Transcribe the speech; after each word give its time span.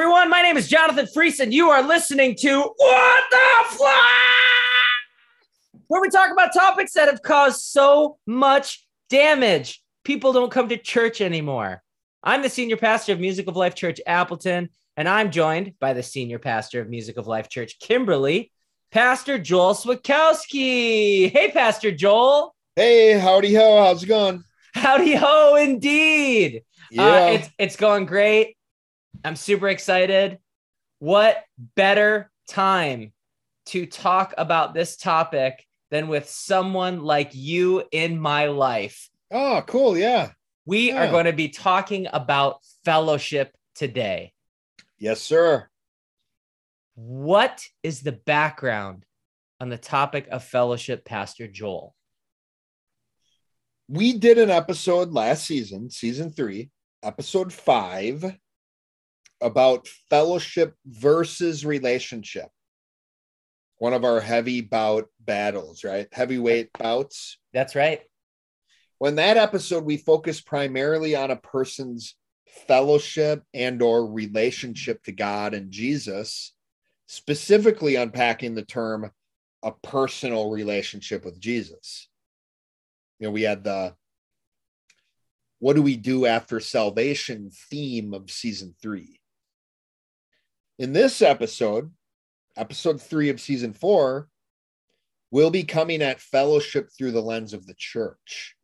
everyone. 0.00 0.30
My 0.30 0.40
name 0.40 0.56
is 0.56 0.66
Jonathan 0.66 1.06
Freese, 1.06 1.40
and 1.40 1.52
you 1.52 1.68
are 1.68 1.82
listening 1.82 2.34
to 2.36 2.62
What 2.74 3.24
the 3.30 3.76
Flock, 3.76 3.92
where 5.88 6.00
we 6.00 6.08
talk 6.08 6.32
about 6.32 6.54
topics 6.54 6.94
that 6.94 7.06
have 7.06 7.20
caused 7.20 7.60
so 7.60 8.16
much 8.26 8.86
damage. 9.10 9.82
People 10.02 10.32
don't 10.32 10.50
come 10.50 10.70
to 10.70 10.78
church 10.78 11.20
anymore. 11.20 11.82
I'm 12.24 12.40
the 12.40 12.48
senior 12.48 12.78
pastor 12.78 13.12
of 13.12 13.20
Music 13.20 13.46
of 13.46 13.56
Life 13.56 13.74
Church 13.74 14.00
Appleton, 14.06 14.70
and 14.96 15.06
I'm 15.06 15.30
joined 15.30 15.74
by 15.80 15.92
the 15.92 16.02
senior 16.02 16.38
pastor 16.38 16.80
of 16.80 16.88
Music 16.88 17.18
of 17.18 17.26
Life 17.26 17.50
Church 17.50 17.78
Kimberly, 17.78 18.50
Pastor 18.90 19.38
Joel 19.38 19.74
Swakowski. 19.74 21.30
Hey, 21.30 21.50
Pastor 21.52 21.92
Joel. 21.92 22.54
Hey, 22.74 23.18
howdy 23.18 23.54
ho. 23.54 23.84
How's 23.84 24.02
it 24.02 24.06
going? 24.06 24.44
Howdy 24.72 25.16
ho, 25.16 25.56
indeed. 25.56 26.62
Yeah. 26.90 27.04
Uh, 27.04 27.26
it's 27.32 27.50
it's 27.58 27.76
going 27.76 28.06
great. 28.06 28.56
I'm 29.24 29.36
super 29.36 29.68
excited. 29.68 30.38
What 30.98 31.42
better 31.76 32.30
time 32.48 33.12
to 33.66 33.86
talk 33.86 34.34
about 34.38 34.74
this 34.74 34.96
topic 34.96 35.64
than 35.90 36.08
with 36.08 36.28
someone 36.28 37.00
like 37.00 37.30
you 37.34 37.84
in 37.92 38.18
my 38.18 38.46
life? 38.46 39.08
oh, 39.30 39.62
cool. 39.66 39.96
Yeah. 39.96 40.32
We 40.66 40.92
are 40.92 41.08
going 41.08 41.24
to 41.24 41.32
be 41.32 41.48
talking 41.48 42.06
about 42.12 42.60
fellowship 42.84 43.56
today. 43.74 44.32
Yes, 44.98 45.20
sir. 45.20 45.68
What 46.94 47.64
is 47.82 48.02
the 48.02 48.12
background 48.12 49.04
on 49.60 49.68
the 49.68 49.78
topic 49.78 50.28
of 50.30 50.44
fellowship, 50.44 51.04
Pastor 51.04 51.48
Joel? 51.48 51.94
We 53.88 54.12
did 54.12 54.38
an 54.38 54.50
episode 54.50 55.12
last 55.12 55.46
season, 55.46 55.90
season 55.90 56.30
three, 56.30 56.70
episode 57.02 57.52
five, 57.52 58.36
about 59.40 59.88
fellowship 60.08 60.74
versus 60.86 61.64
relationship. 61.64 62.48
One 63.78 63.94
of 63.94 64.04
our 64.04 64.20
heavy 64.20 64.60
bout 64.60 65.08
battles, 65.20 65.84
right? 65.84 66.06
Heavyweight 66.12 66.72
bouts. 66.78 67.38
That's 67.52 67.74
right. 67.74 68.00
When 68.98 69.16
that 69.16 69.38
episode, 69.38 69.84
we 69.84 69.96
focused 69.96 70.44
primarily 70.44 71.16
on 71.16 71.30
a 71.30 71.36
person's 71.36 72.14
fellowship 72.66 73.42
and 73.54 73.80
or 73.80 74.06
relationship 74.06 75.02
to 75.04 75.12
God 75.12 75.54
and 75.54 75.70
Jesus, 75.70 76.52
specifically 77.06 77.96
unpacking 77.96 78.54
the 78.54 78.64
term 78.64 79.10
a 79.62 79.72
personal 79.72 80.50
relationship 80.50 81.24
with 81.24 81.38
Jesus. 81.40 82.08
You 83.18 83.26
know, 83.26 83.32
we 83.32 83.42
had 83.42 83.64
the 83.64 83.94
what 85.58 85.76
do 85.76 85.82
we 85.82 85.96
do 85.96 86.24
after 86.24 86.58
salvation 86.58 87.50
theme 87.70 88.14
of 88.14 88.30
season 88.30 88.74
three. 88.80 89.19
In 90.80 90.92
this 90.92 91.22
episode, 91.22 91.92
episode 92.56 93.00
three 93.00 93.28
of 93.28 93.40
season 93.40 93.72
four, 93.72 94.28
we'll 95.30 95.50
be 95.50 95.62
coming 95.62 96.02
at 96.02 96.20
fellowship 96.20 96.88
through 96.96 97.12
the 97.12 97.22
lens 97.22 97.52
of 97.52 97.66
the 97.66 97.74
church 97.76 98.56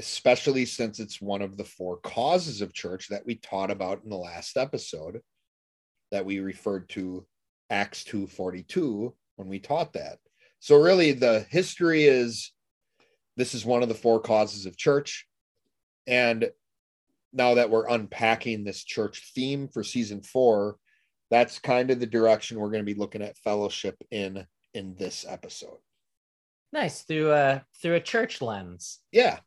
especially 0.00 0.64
since 0.64 0.98
it's 0.98 1.20
one 1.20 1.42
of 1.42 1.58
the 1.58 1.64
four 1.64 1.98
causes 1.98 2.62
of 2.62 2.72
church 2.72 3.08
that 3.08 3.26
we 3.26 3.34
taught 3.34 3.70
about 3.70 4.02
in 4.02 4.08
the 4.08 4.16
last 4.16 4.56
episode 4.56 5.20
that 6.10 6.24
we 6.24 6.40
referred 6.40 6.88
to 6.88 7.26
acts 7.68 8.02
242 8.04 9.14
when 9.36 9.46
we 9.46 9.58
taught 9.58 9.92
that. 9.92 10.16
So 10.58 10.76
really 10.76 11.12
the 11.12 11.46
history 11.50 12.04
is 12.04 12.50
this 13.36 13.54
is 13.54 13.66
one 13.66 13.82
of 13.82 13.90
the 13.90 13.94
four 13.94 14.20
causes 14.20 14.64
of 14.64 14.78
church. 14.78 15.26
And 16.06 16.50
now 17.32 17.54
that 17.54 17.70
we're 17.70 17.88
unpacking 17.88 18.64
this 18.64 18.82
church 18.84 19.32
theme 19.34 19.68
for 19.68 19.82
season 19.84 20.22
four 20.22 20.76
that's 21.30 21.60
kind 21.60 21.90
of 21.90 22.00
the 22.00 22.06
direction 22.06 22.58
we're 22.58 22.70
going 22.70 22.84
to 22.84 22.92
be 22.94 22.98
looking 22.98 23.22
at 23.22 23.38
fellowship 23.38 23.96
in 24.10 24.44
in 24.74 24.94
this 24.96 25.24
episode 25.28 25.78
Nice 26.72 27.02
through 27.02 27.32
a 27.32 27.64
through 27.82 27.96
a 27.96 28.00
church 28.00 28.40
lens. 28.40 29.00
yeah 29.10 29.40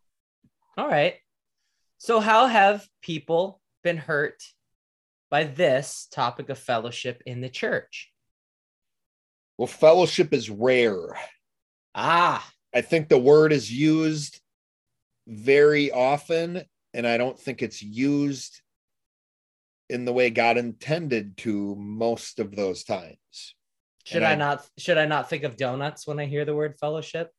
All 0.77 0.87
right. 0.89 1.15
So, 1.97 2.19
how 2.19 2.47
have 2.47 2.85
people 3.01 3.61
been 3.81 3.95
hurt 3.95 4.43
by 5.31 5.45
this 5.45 6.07
topic 6.11 6.49
of 6.49 6.59
fellowship 6.59 7.23
in 7.25 7.39
the 7.39 7.49
church? 7.49 8.11
well 9.57 9.67
fellowship 9.67 10.33
is 10.33 10.49
rare 10.49 11.15
Ah, 11.95 12.45
I 12.75 12.81
think 12.81 13.07
the 13.07 13.19
word 13.19 13.53
is 13.53 13.71
used 13.71 14.41
very 15.27 15.91
often, 15.91 16.63
and 16.93 17.07
I 17.07 17.17
don't 17.17 17.39
think 17.39 17.61
it's 17.61 17.81
used 17.81 18.61
in 19.89 20.05
the 20.05 20.13
way 20.13 20.29
God 20.29 20.57
intended 20.57 21.37
to 21.37 21.75
most 21.75 22.39
of 22.39 22.55
those 22.55 22.83
times. 22.83 23.55
should 24.05 24.23
I, 24.23 24.31
I- 24.31 24.35
not 24.35 24.65
should 24.77 24.97
I 24.97 25.05
not 25.05 25.29
think 25.29 25.43
of 25.43 25.57
donuts 25.57 26.07
when 26.07 26.19
I 26.19 26.25
hear 26.25 26.45
the 26.45 26.55
word 26.55 26.75
fellowship? 26.79 27.31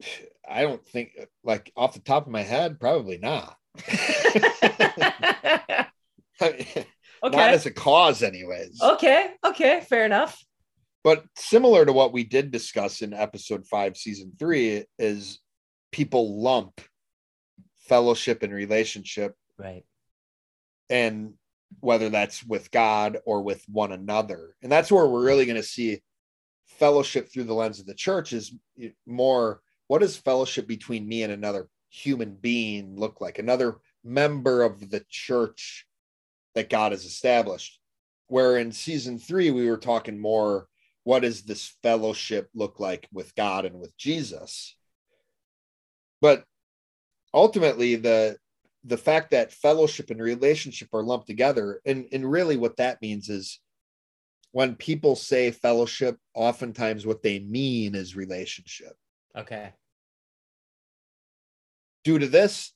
I 0.48 0.62
don't 0.62 0.84
think, 0.86 1.12
like 1.44 1.72
off 1.76 1.94
the 1.94 2.00
top 2.00 2.26
of 2.26 2.32
my 2.32 2.42
head, 2.42 2.80
probably 2.80 3.18
not. 3.18 3.56
okay. 6.42 6.86
Not 7.22 7.34
as 7.34 7.66
a 7.66 7.70
cause, 7.70 8.22
anyways. 8.22 8.80
okay. 8.82 9.30
Okay. 9.44 9.80
Fair 9.88 10.04
enough. 10.04 10.42
But 11.04 11.24
similar 11.36 11.84
to 11.86 11.92
what 11.92 12.12
we 12.12 12.24
did 12.24 12.50
discuss 12.50 13.02
in 13.02 13.12
episode 13.14 13.66
five, 13.66 13.96
season 13.96 14.32
three, 14.38 14.84
is 14.98 15.40
people 15.90 16.42
lump 16.42 16.80
fellowship 17.88 18.42
and 18.42 18.52
relationship 18.52 19.36
Right. 19.58 19.84
and 20.90 21.34
whether 21.80 22.08
that's 22.08 22.44
with 22.44 22.70
God 22.70 23.18
or 23.24 23.42
with 23.42 23.64
one 23.68 23.92
another. 23.92 24.56
And 24.62 24.70
that's 24.70 24.92
where 24.92 25.06
we're 25.06 25.24
really 25.24 25.46
going 25.46 25.56
to 25.56 25.62
see 25.62 26.02
fellowship 26.66 27.30
through 27.30 27.44
the 27.44 27.54
lens 27.54 27.80
of 27.80 27.86
the 27.86 27.94
church 27.94 28.32
is 28.32 28.54
more 29.06 29.62
what 29.86 30.00
does 30.00 30.16
fellowship 30.16 30.66
between 30.66 31.06
me 31.06 31.22
and 31.22 31.32
another 31.32 31.68
human 31.90 32.34
being 32.34 32.96
look 32.96 33.20
like? 33.20 33.38
Another 33.38 33.76
member 34.04 34.62
of 34.62 34.90
the 34.90 35.04
church 35.10 35.86
that 36.54 36.70
God 36.70 36.92
has 36.92 37.04
established. 37.04 37.78
Where 38.28 38.56
in 38.56 38.72
season 38.72 39.18
three, 39.18 39.50
we 39.50 39.68
were 39.68 39.76
talking 39.76 40.18
more 40.18 40.66
what 41.04 41.20
does 41.20 41.42
this 41.42 41.76
fellowship 41.82 42.48
look 42.54 42.80
like 42.80 43.08
with 43.12 43.34
God 43.34 43.64
and 43.64 43.80
with 43.80 43.96
Jesus? 43.96 44.76
But 46.20 46.44
ultimately, 47.34 47.96
the 47.96 48.36
the 48.84 48.96
fact 48.96 49.30
that 49.30 49.52
fellowship 49.52 50.10
and 50.10 50.20
relationship 50.20 50.88
are 50.92 51.04
lumped 51.04 51.28
together 51.28 51.80
and, 51.86 52.06
and 52.12 52.28
really 52.28 52.56
what 52.56 52.76
that 52.78 53.00
means 53.00 53.28
is 53.28 53.60
when 54.50 54.74
people 54.74 55.14
say 55.14 55.52
fellowship 55.52 56.18
oftentimes 56.34 57.06
what 57.06 57.22
they 57.22 57.38
mean 57.38 57.94
is 57.94 58.16
relationship 58.16 58.94
Okay. 59.38 59.72
due 62.02 62.18
to 62.18 62.26
this 62.26 62.72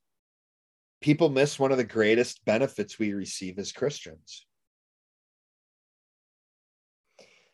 people 1.01 1.29
miss 1.29 1.59
one 1.59 1.73
of 1.73 1.77
the 1.77 1.83
greatest 1.83 2.45
benefits 2.45 3.01
we 3.01 3.13
receive 3.13 3.59
as 3.59 3.73
christians 3.73 4.47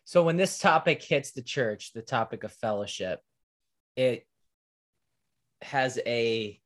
So 0.04 0.22
when 0.24 0.36
this 0.36 0.58
topic 0.58 1.02
hits 1.02 1.32
the 1.32 1.42
church, 1.42 1.92
the 1.94 2.02
topic 2.02 2.44
of 2.44 2.52
fellowship, 2.52 3.20
it 3.96 4.26
has 5.62 5.98
a 6.04 6.60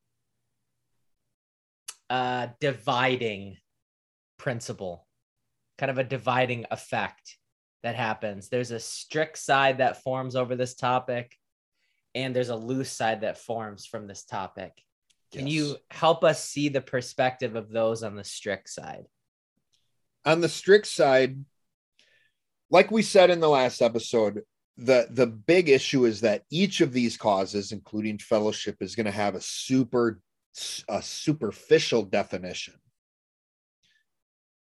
uh, 2.09 2.47
dividing 2.59 3.57
principle, 4.37 5.07
kind 5.77 5.89
of 5.89 5.97
a 5.97 6.03
dividing 6.03 6.65
effect 6.71 7.37
that 7.83 7.95
happens. 7.95 8.49
There's 8.49 8.71
a 8.71 8.79
strict 8.79 9.37
side 9.37 9.79
that 9.79 10.03
forms 10.03 10.35
over 10.35 10.55
this 10.55 10.75
topic, 10.75 11.35
and 12.15 12.35
there's 12.35 12.49
a 12.49 12.55
loose 12.55 12.91
side 12.91 13.21
that 13.21 13.37
forms 13.37 13.85
from 13.85 14.07
this 14.07 14.23
topic. 14.23 14.73
Can 15.31 15.47
Yes. 15.47 15.53
you 15.53 15.77
help 15.91 16.23
us 16.23 16.43
see 16.43 16.69
the 16.69 16.81
perspective 16.81 17.55
of 17.55 17.69
those 17.69 18.03
on 18.03 18.15
the 18.15 18.23
strict 18.23 18.69
side? 18.69 19.05
on 20.25 20.41
the 20.41 20.49
strict 20.49 20.87
side 20.87 21.45
like 22.69 22.91
we 22.91 23.01
said 23.01 23.29
in 23.29 23.39
the 23.39 23.47
last 23.47 23.81
episode 23.81 24.41
the 24.75 25.07
the 25.11 25.27
big 25.27 25.69
issue 25.69 26.03
is 26.03 26.19
that 26.21 26.43
each 26.51 26.81
of 26.81 26.91
these 26.91 27.15
causes 27.15 27.71
including 27.71 28.17
fellowship 28.17 28.75
is 28.81 28.93
going 28.93 29.05
to 29.05 29.11
have 29.11 29.35
a 29.35 29.41
super 29.41 30.19
a 30.87 31.01
superficial 31.01 32.03
definition 32.03 32.73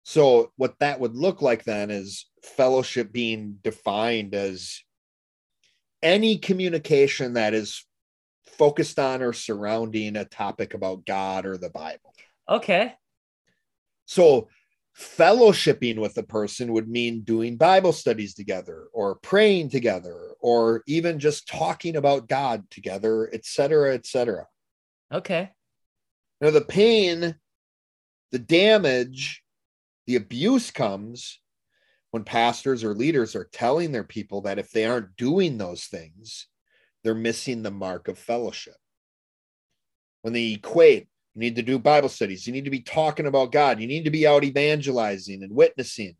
so 0.02 0.52
what 0.56 0.78
that 0.80 1.00
would 1.00 1.14
look 1.14 1.42
like 1.42 1.64
then 1.64 1.90
is 1.90 2.26
fellowship 2.42 3.12
being 3.12 3.58
defined 3.62 4.34
as 4.34 4.80
any 6.02 6.38
communication 6.38 7.34
that 7.34 7.54
is 7.54 7.84
focused 8.46 8.98
on 8.98 9.22
or 9.22 9.32
surrounding 9.32 10.16
a 10.16 10.24
topic 10.24 10.74
about 10.74 11.06
god 11.06 11.46
or 11.46 11.56
the 11.56 11.70
bible 11.70 12.14
Okay. 12.48 12.94
so 14.06 14.48
fellowshipping 14.98 15.98
with 15.98 16.16
a 16.18 16.22
person 16.22 16.72
would 16.72 16.88
mean 16.88 17.20
doing 17.20 17.56
Bible 17.56 17.92
studies 17.92 18.34
together 18.34 18.88
or 18.92 19.14
praying 19.16 19.70
together 19.70 20.32
or 20.40 20.82
even 20.88 21.20
just 21.20 21.46
talking 21.46 21.94
about 21.94 22.28
God 22.28 22.68
together, 22.70 23.30
et 23.32 23.44
cetera, 23.44 23.94
et 23.94 24.06
cetera. 24.06 24.48
Okay. 25.12 25.52
Now, 26.40 26.50
the 26.50 26.60
pain, 26.60 27.36
the 28.32 28.38
damage 28.38 29.42
The 30.06 30.16
abuse 30.16 30.70
comes 30.70 31.38
when 32.12 32.24
pastors 32.24 32.82
or 32.82 32.94
leaders 32.94 33.36
are 33.36 33.50
telling 33.52 33.92
their 33.92 34.04
people 34.04 34.40
that 34.42 34.58
if 34.58 34.70
they 34.70 34.86
aren't 34.86 35.16
doing 35.16 35.58
those 35.58 35.84
things, 35.84 36.46
they're 37.04 37.14
missing 37.14 37.62
the 37.62 37.70
mark 37.70 38.08
of 38.08 38.18
fellowship. 38.18 38.76
When 40.22 40.32
they 40.32 40.52
equate, 40.52 41.08
you 41.34 41.40
need 41.40 41.56
to 41.56 41.62
do 41.62 41.78
Bible 41.78 42.08
studies, 42.08 42.46
you 42.46 42.54
need 42.54 42.64
to 42.64 42.70
be 42.70 42.80
talking 42.80 43.26
about 43.26 43.52
God, 43.52 43.80
you 43.80 43.86
need 43.86 44.04
to 44.04 44.10
be 44.10 44.26
out 44.26 44.44
evangelizing 44.44 45.42
and 45.42 45.54
witnessing 45.54 46.16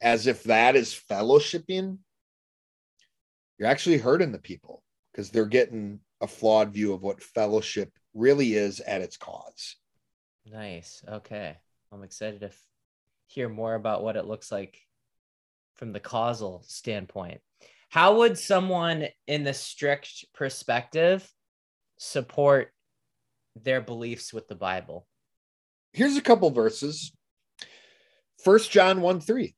as 0.00 0.28
if 0.28 0.44
that 0.44 0.76
is 0.76 0.98
fellowshipping, 1.10 1.98
you're 3.58 3.68
actually 3.68 3.98
hurting 3.98 4.30
the 4.30 4.38
people 4.38 4.84
because 5.10 5.30
they're 5.30 5.46
getting 5.46 5.98
a 6.20 6.26
flawed 6.26 6.72
view 6.72 6.92
of 6.92 7.02
what 7.02 7.22
fellowship 7.22 7.92
really 8.14 8.54
is 8.54 8.80
at 8.80 9.02
its 9.02 9.16
cause. 9.16 9.76
Nice. 10.50 11.02
Okay. 11.06 11.56
I'm 11.92 12.02
excited 12.02 12.40
to 12.40 12.46
f- 12.46 12.66
hear 13.26 13.48
more 13.48 13.74
about 13.74 14.02
what 14.02 14.16
it 14.16 14.26
looks 14.26 14.50
like 14.50 14.78
from 15.74 15.92
the 15.92 16.00
causal 16.00 16.62
standpoint. 16.66 17.40
How 17.88 18.18
would 18.18 18.38
someone 18.38 19.06
in 19.26 19.44
the 19.44 19.54
strict 19.54 20.24
perspective 20.34 21.28
support 21.98 22.72
their 23.54 23.80
beliefs 23.80 24.32
with 24.32 24.48
the 24.48 24.54
Bible? 24.54 25.06
Here's 25.92 26.16
a 26.16 26.22
couple 26.22 26.50
verses. 26.50 27.12
First 28.42 28.70
John 28.70 29.00
1 29.00 29.20
3. 29.20 29.54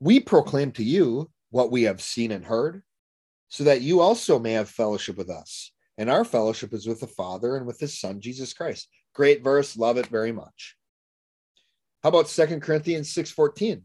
We 0.00 0.20
proclaim 0.20 0.72
to 0.72 0.84
you 0.84 1.30
what 1.50 1.70
we 1.70 1.84
have 1.84 2.00
seen 2.00 2.30
and 2.32 2.44
heard, 2.44 2.82
so 3.48 3.64
that 3.64 3.80
you 3.80 4.00
also 4.00 4.38
may 4.38 4.52
have 4.52 4.68
fellowship 4.68 5.16
with 5.16 5.30
us. 5.30 5.72
And 5.98 6.08
our 6.08 6.24
fellowship 6.24 6.72
is 6.72 6.86
with 6.86 7.00
the 7.00 7.06
Father 7.06 7.56
and 7.56 7.66
with 7.66 7.80
his 7.80 7.98
Son, 7.98 8.20
Jesus 8.20 8.54
Christ. 8.54 8.88
Great 9.14 9.42
verse. 9.42 9.76
Love 9.76 9.98
it 9.98 10.06
very 10.06 10.32
much. 10.32 10.76
How 12.02 12.08
about 12.08 12.28
Second 12.28 12.62
Corinthians 12.62 13.12
6:14? 13.12 13.84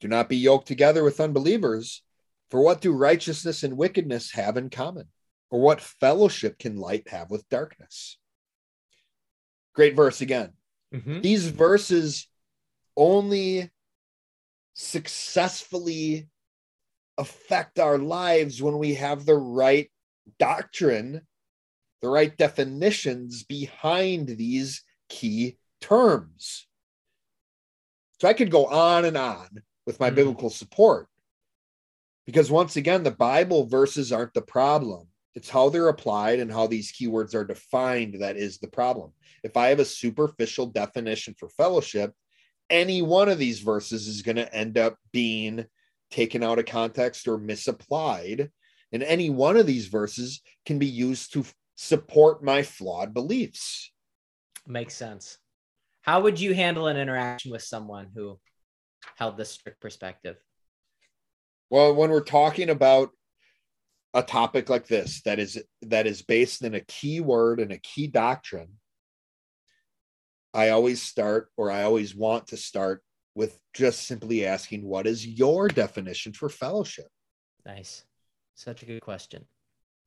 Do 0.00 0.08
not 0.08 0.28
be 0.28 0.36
yoked 0.36 0.68
together 0.68 1.02
with 1.02 1.20
unbelievers. 1.20 2.02
For 2.50 2.60
what 2.60 2.80
do 2.80 2.92
righteousness 2.92 3.62
and 3.62 3.76
wickedness 3.76 4.32
have 4.32 4.56
in 4.56 4.70
common? 4.70 5.08
Or 5.50 5.60
what 5.60 5.80
fellowship 5.80 6.58
can 6.58 6.76
light 6.76 7.08
have 7.08 7.30
with 7.30 7.48
darkness? 7.48 8.18
Great 9.74 9.96
verse 9.96 10.20
again. 10.20 10.52
Mm-hmm. 10.94 11.22
These 11.22 11.48
verses 11.48 12.28
only 12.96 13.70
successfully 14.74 16.28
affect 17.18 17.78
our 17.78 17.98
lives 17.98 18.62
when 18.62 18.78
we 18.78 18.94
have 18.94 19.24
the 19.24 19.36
right 19.36 19.90
doctrine, 20.38 21.26
the 22.02 22.08
right 22.08 22.36
definitions 22.36 23.42
behind 23.44 24.28
these 24.28 24.82
key 25.08 25.58
terms. 25.80 26.66
So 28.20 28.28
I 28.28 28.32
could 28.32 28.50
go 28.50 28.66
on 28.66 29.04
and 29.04 29.16
on 29.16 29.48
with 29.86 30.00
my 30.00 30.10
mm. 30.10 30.14
biblical 30.14 30.50
support 30.50 31.08
because 32.26 32.50
once 32.50 32.76
again, 32.76 33.04
the 33.04 33.10
Bible 33.10 33.66
verses 33.66 34.12
aren't 34.12 34.34
the 34.34 34.42
problem. 34.42 35.06
It's 35.34 35.48
how 35.48 35.68
they're 35.68 35.88
applied 35.88 36.40
and 36.40 36.50
how 36.50 36.66
these 36.66 36.92
keywords 36.92 37.34
are 37.34 37.44
defined 37.44 38.20
that 38.20 38.36
is 38.36 38.58
the 38.58 38.68
problem. 38.68 39.12
If 39.44 39.56
I 39.56 39.68
have 39.68 39.78
a 39.78 39.84
superficial 39.84 40.66
definition 40.66 41.34
for 41.38 41.48
fellowship, 41.50 42.12
any 42.68 43.00
one 43.02 43.28
of 43.28 43.38
these 43.38 43.60
verses 43.60 44.08
is 44.08 44.22
going 44.22 44.36
to 44.36 44.54
end 44.54 44.76
up 44.76 44.96
being 45.12 45.66
taken 46.10 46.42
out 46.42 46.58
of 46.58 46.66
context 46.66 47.28
or 47.28 47.38
misapplied. 47.38 48.50
And 48.92 49.02
any 49.02 49.30
one 49.30 49.56
of 49.56 49.66
these 49.66 49.86
verses 49.86 50.40
can 50.64 50.78
be 50.78 50.86
used 50.86 51.32
to 51.34 51.44
support 51.76 52.42
my 52.42 52.62
flawed 52.62 53.14
beliefs. 53.14 53.92
Makes 54.66 54.94
sense. 54.94 55.38
How 56.00 56.20
would 56.22 56.40
you 56.40 56.54
handle 56.54 56.88
an 56.88 56.96
interaction 56.96 57.52
with 57.52 57.62
someone 57.62 58.08
who 58.14 58.38
held 59.16 59.36
this 59.36 59.50
strict 59.50 59.80
perspective? 59.80 60.36
Well, 61.70 61.94
when 61.94 62.10
we're 62.10 62.20
talking 62.20 62.70
about 62.70 63.10
a 64.14 64.22
topic 64.22 64.70
like 64.70 64.86
this 64.86 65.20
that 65.22 65.38
is 65.38 65.62
that 65.82 66.06
is 66.06 66.22
based 66.22 66.62
in 66.62 66.74
a 66.74 66.80
key 66.80 67.20
word 67.20 67.60
and 67.60 67.70
a 67.70 67.78
key 67.78 68.06
doctrine, 68.06 68.78
I 70.54 70.70
always 70.70 71.02
start 71.02 71.50
or 71.56 71.70
I 71.70 71.82
always 71.82 72.14
want 72.14 72.48
to 72.48 72.56
start 72.56 73.02
with 73.34 73.58
just 73.74 74.06
simply 74.06 74.46
asking, 74.46 74.84
what 74.84 75.06
is 75.06 75.26
your 75.26 75.68
definition 75.68 76.32
for 76.32 76.48
fellowship? 76.48 77.08
Nice. 77.66 78.04
Such 78.54 78.82
a 78.82 78.86
good 78.86 79.02
question. 79.02 79.44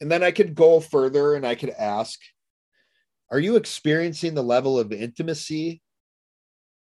And 0.01 0.11
then 0.11 0.23
I 0.23 0.31
could 0.31 0.55
go 0.55 0.79
further 0.79 1.35
and 1.35 1.45
I 1.45 1.55
could 1.55 1.71
ask, 1.71 2.19
are 3.31 3.39
you 3.39 3.55
experiencing 3.57 4.33
the 4.33 4.43
level 4.43 4.79
of 4.79 4.91
intimacy 4.91 5.81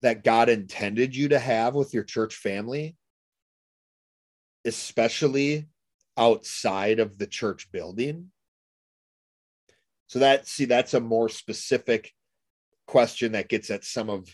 that 0.01 0.24
God 0.24 0.50
intended 0.50 1.16
you 1.16 1.30
to 1.30 1.40
have 1.40 1.75
with 1.75 1.94
your 1.94 2.04
church 2.04 2.36
family, 2.36 2.96
especially 4.66 5.68
outside 6.18 7.00
of 7.00 7.18
the 7.18 7.28
church 7.28 7.72
building? 7.72 8.31
So 10.07 10.19
that 10.19 10.48
see 10.48 10.66
that's 10.66 10.94
a 10.94 11.00
more 11.00 11.30
specific 11.30 12.12
question 12.88 13.34
that 13.34 13.50
gets 13.50 13.69
at 13.69 13.86
some 13.86 14.10
of 14.10 14.28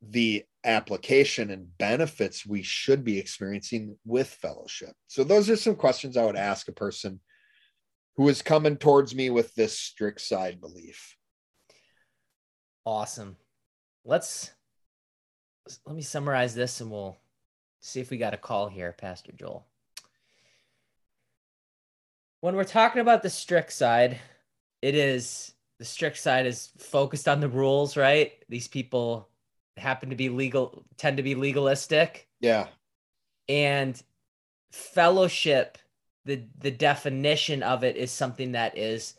the 0.00 0.44
application 0.64 1.50
and 1.50 1.76
benefits 1.78 2.46
we 2.46 2.62
should 2.62 3.04
be 3.04 3.18
experiencing 3.18 3.96
with 4.04 4.28
fellowship. 4.28 4.92
So, 5.06 5.24
those 5.24 5.50
are 5.50 5.56
some 5.56 5.76
questions 5.76 6.16
I 6.16 6.24
would 6.24 6.36
ask 6.36 6.68
a 6.68 6.72
person 6.72 7.20
who 8.18 8.28
is 8.28 8.42
coming 8.42 8.76
towards 8.76 9.14
me 9.14 9.30
with 9.30 9.54
this 9.54 9.78
strict 9.78 10.20
side 10.20 10.60
belief. 10.60 11.16
Awesome. 12.84 13.36
Let's 14.04 14.50
let 15.86 15.94
me 15.94 16.02
summarize 16.02 16.54
this 16.54 16.80
and 16.80 16.90
we'll 16.90 17.16
see 17.80 18.00
if 18.00 18.10
we 18.10 18.18
got 18.18 18.34
a 18.34 18.38
call 18.38 18.68
here, 18.68 18.92
Pastor 18.92 19.30
Joel. 19.32 19.64
When 22.40 22.56
we're 22.56 22.64
talking 22.64 23.00
about 23.00 23.22
the 23.22 23.30
strict 23.30 23.72
side, 23.72 24.18
it 24.82 24.96
is 24.96 25.52
the 25.78 25.84
strict 25.84 26.18
side 26.18 26.46
is 26.46 26.70
focused 26.76 27.28
on 27.28 27.38
the 27.38 27.48
rules, 27.48 27.96
right? 27.96 28.32
These 28.48 28.66
people 28.66 29.28
happen 29.76 30.10
to 30.10 30.16
be 30.16 30.28
legal, 30.28 30.84
tend 30.96 31.18
to 31.18 31.22
be 31.22 31.36
legalistic. 31.36 32.26
Yeah. 32.40 32.66
And 33.48 34.00
fellowship, 34.72 35.78
the 36.28 36.42
the 36.60 36.70
definition 36.70 37.62
of 37.62 37.82
it 37.82 37.96
is 37.96 38.10
something 38.10 38.52
that 38.52 38.76
is 38.76 39.14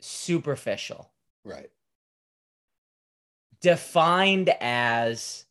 superficial. 0.00 1.08
Right. 1.44 1.70
Defined 3.60 4.50
as 4.60 5.46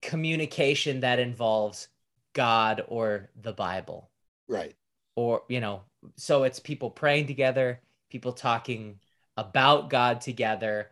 communication 0.00 1.00
that 1.00 1.18
involves 1.18 1.88
God 2.32 2.84
or 2.88 3.28
the 3.40 3.52
Bible. 3.52 4.08
Right. 4.48 4.74
Or, 5.14 5.42
you 5.48 5.60
know, 5.60 5.82
so 6.16 6.44
it's 6.44 6.58
people 6.58 6.88
praying 6.90 7.26
together, 7.26 7.80
people 8.10 8.32
talking 8.32 8.98
about 9.36 9.90
God 9.90 10.22
together, 10.22 10.90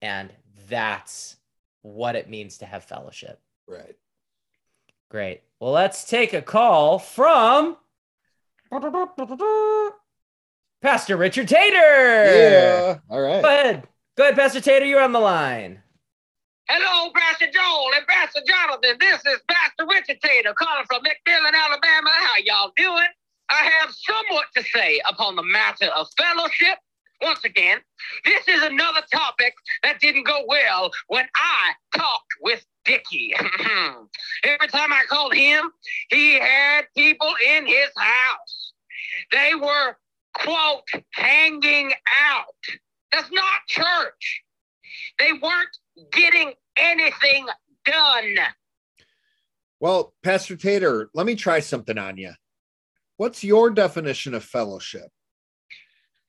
and 0.00 0.32
that's 0.68 1.36
what 1.82 2.16
it 2.16 2.30
means 2.30 2.58
to 2.58 2.66
have 2.66 2.84
fellowship. 2.84 3.40
Right. 3.66 3.96
Great. 5.10 5.42
Well, 5.60 5.72
let's 5.72 6.04
take 6.04 6.32
a 6.32 6.40
call 6.40 6.98
from 6.98 7.76
Pastor 10.80 11.18
Richard 11.18 11.46
Tater. 11.46 11.76
Yeah. 11.76 12.98
All 13.10 13.20
right. 13.20 13.42
Go 13.42 13.48
ahead. 13.48 13.86
Go 14.16 14.22
ahead, 14.24 14.34
Pastor 14.34 14.62
Tater. 14.62 14.86
You're 14.86 15.02
on 15.02 15.12
the 15.12 15.20
line. 15.20 15.82
Hello, 16.70 17.12
Pastor 17.14 17.48
Joel 17.52 17.90
and 17.96 18.06
Pastor 18.06 18.40
Jonathan. 18.46 18.96
This 18.98 19.20
is 19.26 19.40
Pastor 19.46 19.86
Richard 19.86 20.22
Tater 20.22 20.54
calling 20.54 20.86
from 20.86 21.02
McMillan, 21.02 21.52
Alabama. 21.52 22.10
How 22.12 22.32
y'all 22.46 22.72
doing? 22.74 23.08
I 23.50 23.70
have 23.80 23.90
somewhat 23.92 24.46
to 24.56 24.62
say 24.62 25.02
upon 25.06 25.36
the 25.36 25.42
matter 25.42 25.90
of 25.94 26.06
fellowship 26.16 26.78
once 27.22 27.44
again, 27.44 27.78
this 28.24 28.48
is 28.48 28.62
another 28.62 29.00
topic 29.12 29.54
that 29.82 30.00
didn't 30.00 30.24
go 30.24 30.42
well 30.48 30.90
when 31.06 31.24
I 31.36 31.72
talked 31.96 32.34
with 32.40 32.64
Dickie. 32.84 33.32
Every 34.44 34.68
time 34.68 34.92
I 34.92 35.04
called 35.08 35.34
him, 35.34 35.70
he 36.08 36.34
had 36.34 36.82
people 36.96 37.32
in 37.54 37.66
his 37.66 37.90
house. 37.96 38.61
They 39.30 39.54
were, 39.54 39.96
quote, 40.34 40.88
hanging 41.12 41.92
out. 42.30 42.78
That's 43.12 43.30
not 43.30 43.66
church. 43.68 44.42
They 45.18 45.32
weren't 45.32 45.68
getting 46.12 46.52
anything 46.76 47.46
done. 47.84 48.36
Well, 49.80 50.14
Pastor 50.22 50.56
Tater, 50.56 51.10
let 51.14 51.26
me 51.26 51.34
try 51.34 51.60
something 51.60 51.98
on 51.98 52.16
you. 52.16 52.32
What's 53.16 53.44
your 53.44 53.70
definition 53.70 54.34
of 54.34 54.44
fellowship? 54.44 55.08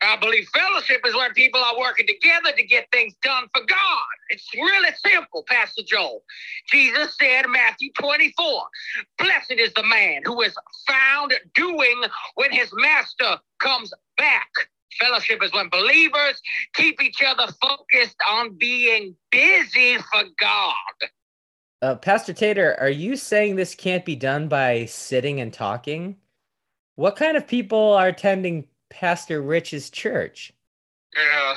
I 0.04 0.18
believe 0.18 0.48
fellowship 0.50 1.02
is 1.06 1.16
when 1.16 1.32
people 1.34 1.62
are 1.62 1.78
working 1.78 2.08
together 2.08 2.52
to 2.56 2.64
get 2.64 2.88
things 2.92 3.14
done 3.22 3.46
for 3.54 3.66
God. 3.66 4.16
It's 4.30 4.48
really 4.54 4.90
simple, 5.06 5.44
Pastor 5.48 5.84
Joel. 5.86 6.24
Jesus 6.72 7.16
said 7.20 7.46
Matthew 7.48 7.92
24, 7.94 8.64
Blessed 9.18 9.52
is 9.52 9.74
the 9.74 9.84
man 9.84 10.22
who 10.26 10.42
is 10.42 10.56
found 10.88 11.34
doing 11.56 12.04
when 12.36 12.52
his 12.52 12.70
master 12.74 13.38
comes 13.60 13.94
back. 14.18 14.50
Fellowship 15.00 15.42
is 15.42 15.52
when 15.54 15.70
believers 15.70 16.42
keep 16.76 17.02
each 17.02 17.24
other 17.26 17.52
focused 17.62 18.18
on 18.30 18.56
being 18.58 19.16
busy 19.32 19.98
for 19.98 20.24
God. 20.40 21.10
Uh, 21.82 21.96
Pastor 21.96 22.34
Tater, 22.34 22.80
are 22.80 22.90
you 22.90 23.16
saying 23.16 23.56
this 23.56 23.76
can't 23.76 24.06
be 24.06 24.16
done 24.16 24.48
by 24.48 24.86
sitting 24.86 25.42
and 25.42 25.52
talking? 25.52 26.18
What 26.96 27.16
kind 27.16 27.36
of 27.36 27.48
people 27.48 27.94
are 27.94 28.08
attending 28.08 28.68
Pastor 28.94 29.42
Rich's 29.42 29.90
church? 29.90 30.54
Uh, 31.18 31.56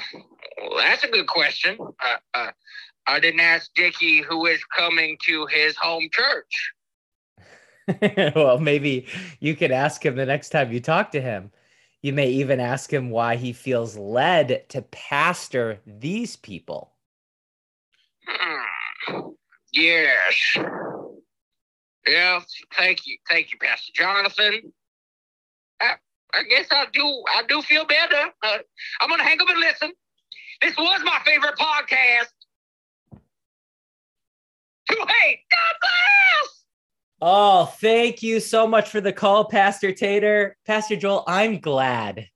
well, 0.59 0.79
that's 0.79 1.05
a 1.05 1.09
good 1.09 1.27
question. 1.27 1.77
Uh, 1.81 2.17
uh, 2.33 2.51
I 3.07 3.21
didn't 3.21 3.41
ask 3.41 3.71
Dickie 3.75 4.23
who 4.23 4.47
is 4.47 4.65
coming 4.65 5.19
to 5.27 5.47
his 5.47 5.77
home 5.77 6.09
church. 6.11 6.73
well, 8.35 8.59
maybe 8.59 9.07
you 9.39 9.55
could 9.55 9.71
ask 9.71 10.05
him 10.05 10.17
the 10.17 10.25
next 10.25 10.49
time 10.49 10.73
you 10.73 10.81
talk 10.81 11.11
to 11.13 11.21
him. 11.21 11.53
You 12.01 12.15
may 12.15 12.31
even 12.31 12.59
ask 12.59 12.91
him 12.91 13.11
why 13.11 13.37
he 13.37 13.53
feels 13.53 13.99
led 13.99 14.69
to 14.71 14.81
pastor 14.83 15.81
these 15.87 16.37
people. 16.37 16.93
Hmm. 18.27 19.19
Yes. 19.73 20.57
Yeah. 22.07 22.41
Thank 22.77 23.07
you. 23.07 23.19
Thank 23.29 23.53
you, 23.53 23.59
Pastor 23.59 23.93
Jonathan. 23.95 24.73
I, 25.81 25.97
I 26.37 26.43
guess 26.43 26.67
I 26.71 26.87
do. 26.93 27.23
I 27.35 27.43
do 27.49 27.63
feel 27.63 27.87
better. 27.87 28.31
Uh, 28.43 28.59
I'm 29.01 29.09
gonna 29.09 29.25
hang 29.25 29.41
up 29.41 29.49
and 29.49 29.59
listen. 29.59 29.93
This 30.61 30.77
was 30.77 31.01
my 31.05 31.19
favorite 31.25 31.57
podcast. 31.59 32.33
To 34.89 34.95
hate, 34.95 35.41
God 35.51 35.77
bless. 35.81 36.65
Oh, 37.23 37.65
thank 37.81 38.23
you 38.23 38.41
so 38.41 38.67
much 38.67 38.91
for 38.91 39.01
the 39.01 39.13
call, 39.13 39.47
Pastor 39.47 39.93
Tater. 39.93 40.57
Pastor 40.67 40.97
Joel, 40.97 41.25
I'm 41.27 41.61
glad 41.61 42.29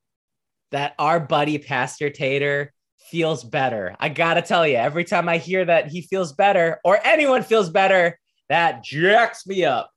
that 0.70 0.94
our 0.98 1.20
buddy 1.20 1.58
Pastor 1.58 2.08
Tater 2.10 2.72
feels 3.10 3.44
better. 3.44 3.94
I 4.00 4.08
gotta 4.08 4.40
tell 4.40 4.66
you, 4.66 4.76
every 4.76 5.04
time 5.04 5.28
I 5.28 5.36
hear 5.36 5.64
that 5.64 5.88
he 5.88 6.02
feels 6.02 6.32
better 6.32 6.80
or 6.84 6.98
anyone 7.04 7.42
feels 7.42 7.68
better, 7.68 8.18
that 8.48 8.82
jacks 8.82 9.46
me 9.46 9.64
up. 9.64 9.90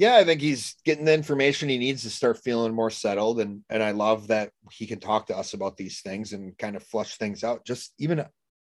Yeah, 0.00 0.16
I 0.16 0.24
think 0.24 0.40
he's 0.40 0.76
getting 0.86 1.04
the 1.04 1.12
information 1.12 1.68
he 1.68 1.76
needs 1.76 2.04
to 2.04 2.10
start 2.10 2.42
feeling 2.42 2.72
more 2.72 2.88
settled. 2.88 3.38
And 3.38 3.62
and 3.68 3.82
I 3.82 3.90
love 3.90 4.28
that 4.28 4.50
he 4.72 4.86
can 4.86 4.98
talk 4.98 5.26
to 5.26 5.36
us 5.36 5.52
about 5.52 5.76
these 5.76 6.00
things 6.00 6.32
and 6.32 6.56
kind 6.56 6.74
of 6.74 6.82
flush 6.82 7.18
things 7.18 7.44
out, 7.44 7.66
just 7.66 7.92
even 7.98 8.24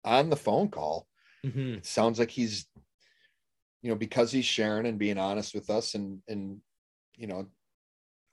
on 0.04 0.30
the 0.30 0.36
phone 0.36 0.70
call. 0.70 1.08
Mhm. 1.44 1.78
It 1.78 1.86
sounds 1.88 2.20
like 2.20 2.30
he's, 2.30 2.68
you 3.82 3.90
know, 3.90 3.96
because 3.96 4.32
he's 4.32 4.46
sharing 4.46 4.86
and 4.86 5.00
being 5.00 5.18
honest 5.18 5.56
with 5.56 5.72
us 5.72 5.96
and 5.96 6.22
and 6.28 6.62
you 7.18 7.26
know, 7.26 7.48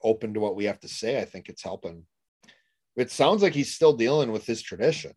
open 0.03 0.35
to 0.35 0.39
what 0.39 0.55
we 0.55 0.65
have 0.65 0.79
to 0.81 0.87
say. 0.87 1.19
I 1.19 1.25
think 1.25 1.49
it's 1.49 1.63
helping. 1.63 2.05
It 2.95 3.09
sounds 3.09 3.41
like 3.41 3.55
he's 3.55 3.73
still 3.73 3.93
dealing 3.93 4.31
with 4.31 4.45
his 4.45 4.61
tradition, 4.61 5.13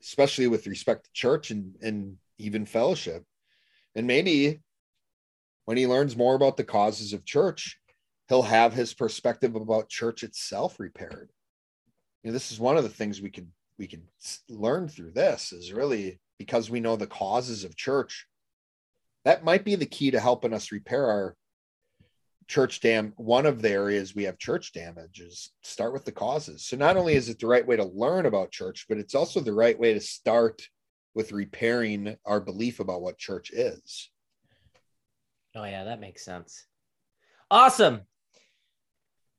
especially 0.00 0.46
with 0.46 0.66
respect 0.66 1.04
to 1.04 1.10
church 1.12 1.50
and 1.50 1.76
and 1.82 2.16
even 2.38 2.64
fellowship. 2.64 3.22
And 3.94 4.06
maybe 4.06 4.62
when 5.70 5.76
he 5.76 5.86
learns 5.86 6.16
more 6.16 6.34
about 6.34 6.56
the 6.56 6.64
causes 6.64 7.12
of 7.12 7.24
church, 7.24 7.78
he'll 8.28 8.42
have 8.42 8.72
his 8.72 8.92
perspective 8.92 9.54
about 9.54 9.88
church 9.88 10.24
itself 10.24 10.80
repaired. 10.80 11.30
You 12.24 12.30
know, 12.30 12.32
this 12.32 12.50
is 12.50 12.58
one 12.58 12.76
of 12.76 12.82
the 12.82 12.88
things 12.88 13.20
we 13.22 13.30
could 13.30 13.46
we 13.78 13.86
could 13.86 14.02
learn 14.48 14.88
through 14.88 15.12
this 15.12 15.52
is 15.52 15.72
really 15.72 16.18
because 16.40 16.70
we 16.70 16.80
know 16.80 16.96
the 16.96 17.06
causes 17.06 17.62
of 17.62 17.76
church. 17.76 18.26
That 19.24 19.44
might 19.44 19.64
be 19.64 19.76
the 19.76 19.86
key 19.86 20.10
to 20.10 20.18
helping 20.18 20.52
us 20.52 20.72
repair 20.72 21.06
our 21.06 21.36
church 22.48 22.80
dam. 22.80 23.12
One 23.16 23.46
of 23.46 23.62
the 23.62 23.70
areas 23.70 24.12
we 24.12 24.24
have 24.24 24.38
church 24.38 24.72
damage 24.72 25.20
is 25.20 25.52
start 25.62 25.92
with 25.92 26.04
the 26.04 26.10
causes. 26.10 26.66
So 26.66 26.76
not 26.76 26.96
only 26.96 27.14
is 27.14 27.28
it 27.28 27.38
the 27.38 27.46
right 27.46 27.64
way 27.64 27.76
to 27.76 27.84
learn 27.84 28.26
about 28.26 28.50
church, 28.50 28.86
but 28.88 28.98
it's 28.98 29.14
also 29.14 29.38
the 29.38 29.52
right 29.52 29.78
way 29.78 29.94
to 29.94 30.00
start 30.00 30.62
with 31.14 31.30
repairing 31.30 32.16
our 32.26 32.40
belief 32.40 32.80
about 32.80 33.02
what 33.02 33.18
church 33.18 33.52
is. 33.52 34.10
Oh, 35.54 35.64
yeah, 35.64 35.84
that 35.84 36.00
makes 36.00 36.24
sense. 36.24 36.66
Awesome. 37.50 38.02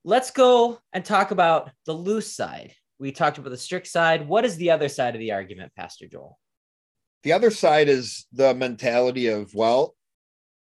Let's 0.03 0.31
go 0.31 0.79
and 0.93 1.05
talk 1.05 1.31
about 1.31 1.71
the 1.85 1.93
loose 1.93 2.35
side. 2.35 2.73
We 2.99 3.11
talked 3.11 3.37
about 3.37 3.51
the 3.51 3.57
strict 3.57 3.87
side. 3.87 4.27
What 4.27 4.45
is 4.45 4.57
the 4.57 4.71
other 4.71 4.89
side 4.89 5.15
of 5.15 5.19
the 5.19 5.31
argument, 5.31 5.73
Pastor 5.75 6.07
Joel? 6.07 6.37
the 7.23 7.33
other 7.33 7.51
side 7.51 7.87
is 7.87 8.25
the 8.33 8.51
mentality 8.55 9.27
of 9.27 9.53
well 9.53 9.95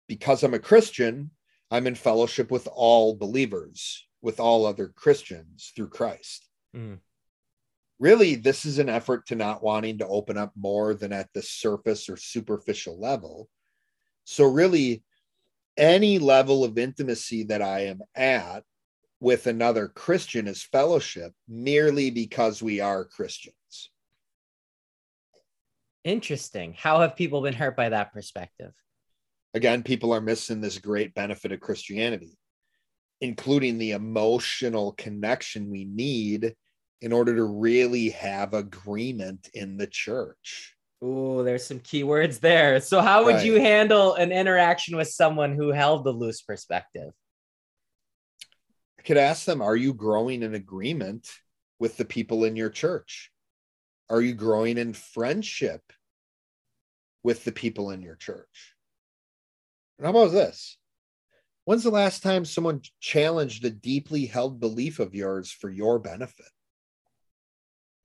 because 0.07 0.41
i'm 0.41 0.55
a 0.55 0.59
christian 0.59 1.29
i'm 1.69 1.85
in 1.85 1.93
fellowship 1.93 2.49
with 2.49 2.67
all 2.73 3.15
believers 3.15 4.07
with 4.23 4.39
all 4.39 4.65
other 4.65 4.87
christians 4.87 5.71
through 5.75 5.89
christ 5.89 6.47
Mm. 6.75 6.97
really 7.99 8.33
this 8.33 8.65
is 8.65 8.79
an 8.79 8.89
effort 8.89 9.27
to 9.27 9.35
not 9.35 9.61
wanting 9.61 9.99
to 9.99 10.07
open 10.07 10.39
up 10.39 10.51
more 10.55 10.95
than 10.95 11.13
at 11.13 11.29
the 11.35 11.43
surface 11.43 12.09
or 12.09 12.17
superficial 12.17 12.99
level 12.99 13.47
so 14.23 14.45
really 14.45 15.03
any 15.79 16.19
level 16.19 16.63
of 16.63 16.77
intimacy 16.77 17.43
that 17.43 17.61
i 17.61 17.81
am 17.81 18.01
at 18.15 18.63
with 19.19 19.47
another 19.47 19.87
christian 19.87 20.47
is 20.47 20.63
fellowship 20.63 21.33
merely 21.47 22.11
because 22.11 22.61
we 22.61 22.79
are 22.79 23.05
christians 23.05 23.55
Interesting. 26.05 26.73
How 26.73 27.01
have 27.01 27.17
people 27.17 27.41
been 27.41 27.53
hurt 27.53 27.75
by 27.75 27.89
that 27.89 28.13
perspective? 28.13 28.71
again, 29.53 29.83
people 29.83 30.13
are 30.13 30.21
missing 30.21 30.61
this 30.61 30.77
great 30.77 31.13
benefit 31.13 31.51
of 31.51 31.59
Christianity, 31.59 32.37
including 33.21 33.77
the 33.77 33.91
emotional 33.91 34.93
connection 34.93 35.69
we 35.69 35.85
need 35.85 36.55
in 37.01 37.13
order 37.13 37.35
to 37.35 37.43
really 37.43 38.09
have 38.09 38.53
agreement 38.53 39.49
in 39.53 39.77
the 39.77 39.87
church. 39.87 40.75
Ooh, 41.03 41.43
there's 41.43 41.65
some 41.65 41.79
keywords 41.79 42.39
there. 42.39 42.81
So, 42.81 43.01
how 43.01 43.23
would 43.25 43.35
Right. 43.35 43.45
you 43.45 43.55
handle 43.55 44.15
an 44.15 44.31
interaction 44.31 44.97
with 44.97 45.07
someone 45.07 45.55
who 45.55 45.71
held 45.71 46.03
the 46.03 46.11
loose 46.11 46.41
perspective? 46.41 47.13
I 48.97 49.01
could 49.03 49.17
ask 49.17 49.45
them, 49.45 49.61
are 49.61 49.77
you 49.77 49.93
growing 49.93 50.43
in 50.43 50.53
agreement 50.55 51.31
with 51.79 51.95
the 51.95 52.05
people 52.05 52.43
in 52.43 52.57
your 52.57 52.69
church? 52.69 53.31
Are 54.09 54.21
you 54.21 54.33
growing 54.33 54.77
in 54.77 54.93
friendship 54.93 55.81
with 57.23 57.45
the 57.45 57.51
people 57.53 57.91
in 57.91 58.01
your 58.01 58.15
church? 58.15 58.75
And 59.97 60.05
how 60.05 60.11
about 60.11 60.31
this? 60.33 60.77
When's 61.63 61.83
the 61.83 61.91
last 61.91 62.23
time 62.23 62.43
someone 62.43 62.81
challenged 62.99 63.63
a 63.63 63.69
deeply 63.69 64.25
held 64.25 64.59
belief 64.59 64.99
of 64.99 65.15
yours 65.15 65.51
for 65.51 65.69
your 65.69 65.99
benefit? 65.99 66.51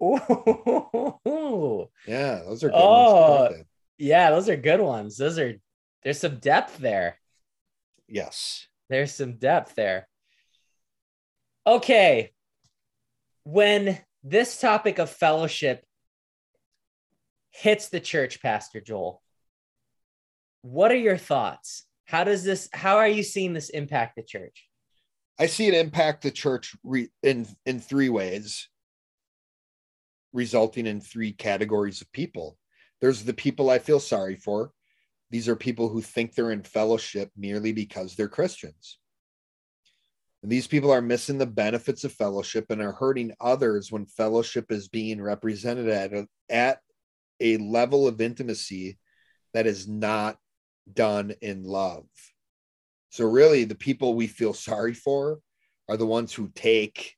Ooh, 0.02 1.88
Yeah, 2.06 2.42
those 2.46 2.64
are 2.64 2.68
good 2.68 2.74
Oh. 2.76 3.12
ones. 3.12 3.38
I 3.38 3.42
like 3.48 3.50
that. 3.58 3.66
yeah, 3.98 4.30
those 4.30 4.48
are 4.48 4.56
good 4.56 4.80
ones. 4.80 5.16
Those 5.16 5.38
are, 5.38 5.54
there's 6.02 6.20
some 6.20 6.38
depth 6.38 6.78
there. 6.78 7.18
Yes. 8.08 8.66
There's 8.90 9.14
some 9.14 9.38
depth 9.38 9.74
there. 9.74 10.08
Okay. 11.66 12.32
When 13.44 13.98
this 14.22 14.60
topic 14.60 14.98
of 14.98 15.10
fellowship 15.10 15.84
hits 17.50 17.88
the 17.88 18.00
church, 18.00 18.42
Pastor 18.42 18.80
Joel, 18.80 19.22
what 20.62 20.90
are 20.90 20.96
your 20.96 21.18
thoughts? 21.18 21.84
How 22.06 22.24
does 22.24 22.42
this, 22.44 22.68
how 22.72 22.96
are 22.98 23.08
you 23.08 23.22
seeing 23.22 23.52
this 23.54 23.70
impact 23.70 24.16
the 24.16 24.22
church? 24.22 24.68
I 25.38 25.46
see 25.46 25.66
it 25.66 25.74
impact 25.74 26.22
the 26.22 26.30
church 26.30 26.76
re- 26.84 27.10
in 27.22 27.46
in 27.66 27.80
three 27.80 28.08
ways, 28.08 28.68
resulting 30.34 30.86
in 30.86 31.00
three 31.00 31.32
categories 31.32 32.02
of 32.02 32.12
people. 32.12 32.58
There's 33.00 33.22
the 33.22 33.32
people 33.32 33.70
I 33.70 33.78
feel 33.78 34.00
sorry 34.00 34.36
for. 34.36 34.72
These 35.30 35.48
are 35.48 35.56
people 35.56 35.88
who 35.88 36.02
think 36.02 36.34
they're 36.34 36.50
in 36.50 36.62
fellowship 36.62 37.30
merely 37.36 37.72
because 37.72 38.14
they're 38.14 38.28
Christians. 38.28 38.98
And 40.42 40.52
these 40.52 40.66
people 40.66 40.90
are 40.90 41.00
missing 41.00 41.38
the 41.38 41.46
benefits 41.46 42.04
of 42.04 42.12
fellowship 42.12 42.66
and 42.68 42.82
are 42.82 42.92
hurting 42.92 43.32
others 43.40 43.90
when 43.90 44.04
fellowship 44.04 44.70
is 44.70 44.88
being 44.88 45.22
represented 45.22 45.88
at 45.88 46.12
a, 46.12 46.26
at 46.50 46.80
a 47.40 47.56
level 47.56 48.06
of 48.06 48.20
intimacy 48.20 48.98
that 49.54 49.66
is 49.66 49.88
not 49.88 50.36
done 50.92 51.32
in 51.40 51.64
love. 51.64 52.04
So, 53.08 53.24
really, 53.24 53.64
the 53.64 53.74
people 53.74 54.14
we 54.14 54.26
feel 54.26 54.52
sorry 54.52 54.92
for 54.92 55.38
are 55.88 55.96
the 55.96 56.04
ones 56.04 56.32
who 56.32 56.50
take 56.54 57.16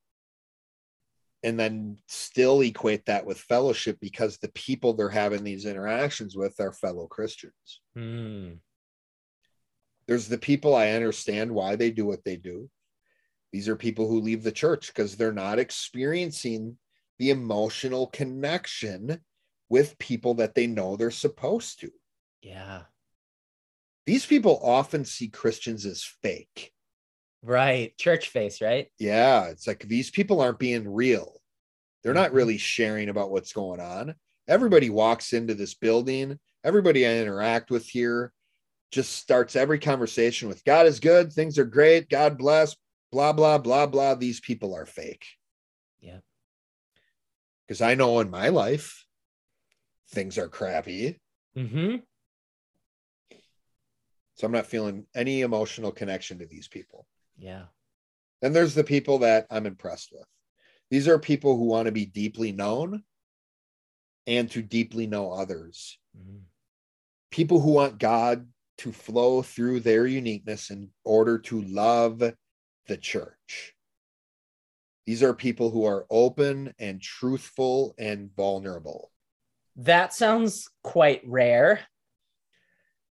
and 1.47 1.57
then 1.57 1.97
still 2.09 2.61
equate 2.63 3.07
that 3.07 3.25
with 3.25 3.39
fellowship 3.39 3.99
because 4.01 4.37
the 4.37 4.49
people 4.49 4.95
they're 4.95 5.09
having 5.09 5.45
these 5.45 5.65
interactions 5.65 6.37
with 6.37 6.59
are 6.59 6.73
fellow 6.73 7.07
Christians. 7.07 7.81
Hmm. 7.95 8.55
There's 10.09 10.27
the 10.27 10.39
people 10.39 10.75
I 10.75 10.91
understand 10.91 11.53
why 11.53 11.77
they 11.77 11.93
do 11.93 12.05
what 12.05 12.25
they 12.25 12.37
do. 12.37 12.69
These 13.53 13.69
are 13.69 13.77
people 13.77 14.09
who 14.09 14.21
leave 14.21 14.43
the 14.43 14.51
church 14.51 14.89
because 14.89 15.15
they're 15.15 15.33
not 15.33 15.61
experiencing 15.61 16.79
the 17.21 17.31
emotional 17.31 18.09
connection 18.09 19.21
with 19.69 19.99
people 19.99 20.35
that 20.35 20.57
they 20.57 20.67
know 20.67 20.97
they're 20.97 21.13
supposed 21.13 21.79
to. 21.81 21.93
Yeah. 22.43 22.83
These 24.05 24.27
people 24.27 24.59
often 24.65 25.05
see 25.05 25.29
Christians 25.29 25.87
as 25.87 26.03
fake. 26.03 26.73
Right. 27.43 27.97
Church 27.97 28.29
face, 28.29 28.61
right? 28.61 28.89
Yeah, 28.99 29.47
it's 29.49 29.67
like 29.67 29.81
these 29.81 30.11
people 30.11 30.41
aren't 30.41 30.59
being 30.59 30.89
real. 30.93 31.41
They're 32.03 32.15
not 32.15 32.31
Mhm. 32.31 32.35
really 32.35 32.59
sharing 32.59 33.09
about 33.09 33.31
what's 33.31 33.53
going 33.53 33.81
on. 33.81 34.15
Everybody 34.49 34.91
walks 34.91 35.33
into 35.33 35.55
this 35.55 35.75
building, 35.75 36.39
everybody 36.65 37.07
I 37.07 37.19
interact 37.19 37.71
with 37.71 37.87
here, 37.87 38.33
just 38.91 39.13
starts 39.13 39.57
every 39.57 39.79
conversation 39.79 40.49
with 40.49 40.65
God 40.65 40.87
is 40.87 41.01
good, 41.01 41.33
things 41.33 41.59
are 41.59 41.65
great, 41.65 42.09
God 42.09 42.39
bless, 42.39 42.77
blah, 43.11 43.33
blah, 43.33 43.59
blah, 43.59 43.87
blah. 43.87 44.15
These 44.15 44.41
people 44.41 44.75
are 44.75 44.87
fake. 44.87 45.27
Yeah. 46.01 46.21
Because 47.67 47.81
I 47.81 47.95
know 47.97 48.21
in 48.21 48.31
my 48.31 48.49
life, 48.49 49.05
things 50.11 50.39
are 50.39 50.49
crappy. 50.49 51.21
Mm-hmm. 51.57 51.97
So 54.35 54.47
I'm 54.47 54.53
not 54.53 54.67
feeling 54.67 55.07
any 55.15 55.41
emotional 55.41 55.91
connection 55.91 56.39
to 56.39 56.47
these 56.47 56.69
people. 56.69 57.07
Yeah. 57.39 57.65
Then 58.43 58.53
there's 58.53 58.75
the 58.75 58.85
people 58.85 59.19
that 59.19 59.47
I'm 59.51 59.67
impressed 59.67 60.11
with. 60.13 60.27
These 60.91 61.09
are 61.09 61.19
people 61.19 61.57
who 61.57 61.65
want 61.65 61.87
to 61.87 61.93
be 61.93 62.07
deeply 62.07 62.53
known 62.53 63.03
and 64.27 64.51
to 64.53 64.63
deeply 64.63 65.07
know 65.07 65.33
others. 65.33 65.99
Mhm. 66.17 66.43
People 67.31 67.61
who 67.61 67.73
want 67.73 67.99
God 67.99 68.51
to 68.79 68.93
flow 68.93 69.43
through 69.43 69.81
their 69.81 70.07
uniqueness 70.07 70.71
in 70.71 70.93
order 71.05 71.39
to 71.39 71.63
love 71.63 72.23
the 72.87 72.97
church. 72.97 73.75
These 75.07 75.23
are 75.23 75.35
people 75.35 75.71
who 75.71 75.85
are 75.85 76.07
open 76.11 76.75
and 76.79 77.01
truthful 77.01 77.95
and 77.99 78.35
vulnerable. 78.35 79.13
That 79.77 80.13
sounds 80.13 80.69
quite 80.83 81.23
rare. 81.25 81.87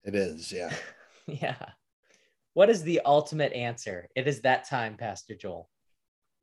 It 0.03 0.15
is, 0.15 0.51
yeah. 0.51 0.73
yeah. 1.27 1.73
What 2.53 2.69
is 2.69 2.83
the 2.83 3.01
ultimate 3.05 3.53
answer? 3.53 4.09
It 4.15 4.27
is 4.27 4.41
that 4.41 4.67
time, 4.67 4.95
Pastor 4.97 5.35
Joel. 5.35 5.69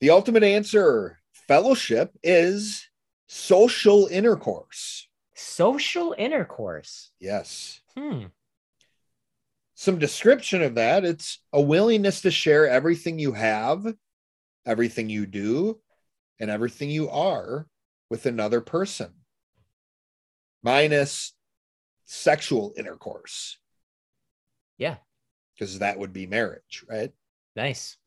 The 0.01 0.11
ultimate 0.11 0.43
answer 0.43 1.19
fellowship 1.47 2.13
is 2.23 2.89
social 3.27 4.07
intercourse. 4.07 5.09
Social 5.35 6.15
intercourse. 6.19 7.11
Yes. 7.21 7.81
Hmm. 7.97 8.27
Some 9.75 9.99
description 9.99 10.63
of 10.63 10.75
that 10.75 11.05
it's 11.05 11.39
a 11.53 11.61
willingness 11.61 12.23
to 12.23 12.31
share 12.31 12.69
everything 12.69 13.19
you 13.19 13.33
have, 13.33 13.87
everything 14.67 15.09
you 15.09 15.27
do, 15.27 15.81
and 16.39 16.51
everything 16.51 16.91
you 16.91 17.09
are 17.09 17.67
with 18.11 18.27
another 18.27 18.61
person, 18.61 19.13
minus 20.63 21.33
sexual 22.05 22.75
intercourse, 22.77 23.59
Yeah. 24.77 24.97
Because 25.61 25.79
that 25.81 25.99
would 25.99 26.13
be 26.15 26.27
marriage, 26.27 26.85
right? 26.89 27.13
Nice. 27.55 27.99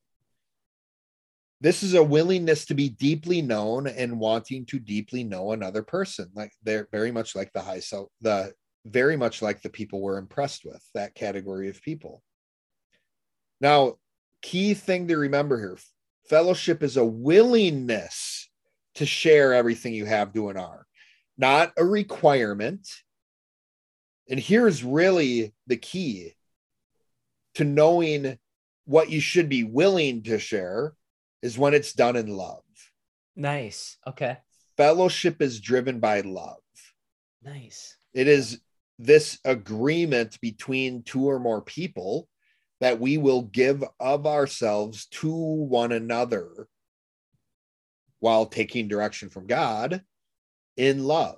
this 1.62 1.84
is 1.84 1.94
a 1.94 2.04
willingness 2.04 2.66
to 2.66 2.74
be 2.74 2.90
deeply 2.90 3.42
known 3.42 3.88
and 3.88 4.20
wanting 4.20 4.66
to 4.66 4.80
deeply 4.80 5.24
know 5.24 5.52
another 5.52 5.84
person 5.84 6.30
like 6.34 6.52
they're 6.64 6.88
very 6.92 7.12
much 7.12 7.36
like 7.36 7.52
the 7.54 7.62
high 7.62 7.80
self 7.80 8.10
the 8.22 8.52
very 8.86 9.16
much 9.16 9.42
like 9.42 9.62
the 9.62 9.70
people 9.70 10.02
we're 10.02 10.18
impressed 10.18 10.66
with 10.66 10.84
that 10.94 11.16
category 11.16 11.70
of 11.70 11.82
people 11.82 12.22
now 13.62 13.94
key 14.42 14.74
thing 14.74 15.08
to 15.08 15.16
remember 15.18 15.58
here 15.58 15.78
fellowship 16.30 16.84
is 16.84 16.98
a 16.98 17.06
willingness 17.06 18.50
to 18.96 19.06
share 19.06 19.54
everything 19.54 19.94
you 19.94 20.06
have 20.06 20.34
to 20.34 20.50
an 20.50 20.58
r 20.58 20.86
not 21.38 21.72
a 21.78 21.86
requirement 21.86 22.88
and 24.30 24.40
here's 24.40 24.84
really 24.84 25.54
the 25.68 25.78
key 25.78 26.34
to 27.56 27.64
knowing 27.64 28.38
what 28.86 29.10
you 29.10 29.22
should 29.22 29.50
be 29.50 29.64
willing 29.64 30.24
to 30.24 30.40
share 30.40 30.94
is 31.42 31.58
when 31.58 31.74
it's 31.74 31.94
done 31.94 32.16
in 32.16 32.28
love. 32.28 32.64
Nice. 33.36 33.98
Okay. 34.08 34.38
Fellowship 34.78 35.42
is 35.42 35.60
driven 35.60 36.00
by 36.00 36.22
love. 36.22 36.58
Nice. 37.44 37.98
It 38.14 38.28
is 38.28 38.60
this 39.00 39.40
agreement 39.44 40.40
between 40.42 41.04
two 41.04 41.26
or 41.30 41.40
more 41.40 41.62
people 41.62 42.28
that 42.80 43.00
we 43.00 43.18
will 43.18 43.44
give 43.44 43.84
of 44.00 44.28
ourselves 44.28 45.06
to 45.08 45.34
one 45.34 45.92
another 45.92 46.68
while 48.20 48.46
taking 48.46 48.88
direction 48.88 49.30
from 49.30 49.48
God 49.48 50.02
in 50.78 51.04
love. 51.04 51.38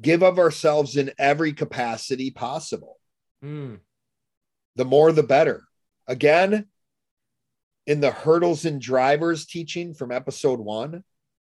Give 0.00 0.22
of 0.22 0.38
ourselves 0.38 0.96
in 0.96 1.12
every 1.18 1.52
capacity 1.52 2.30
possible. 2.30 2.98
Hmm. 3.42 3.76
The 4.76 4.84
more, 4.84 5.12
the 5.12 5.22
better. 5.22 5.64
Again, 6.06 6.66
in 7.86 8.00
the 8.00 8.10
hurdles 8.10 8.64
and 8.64 8.80
drivers 8.80 9.46
teaching 9.46 9.94
from 9.94 10.12
episode 10.12 10.60
one, 10.60 11.04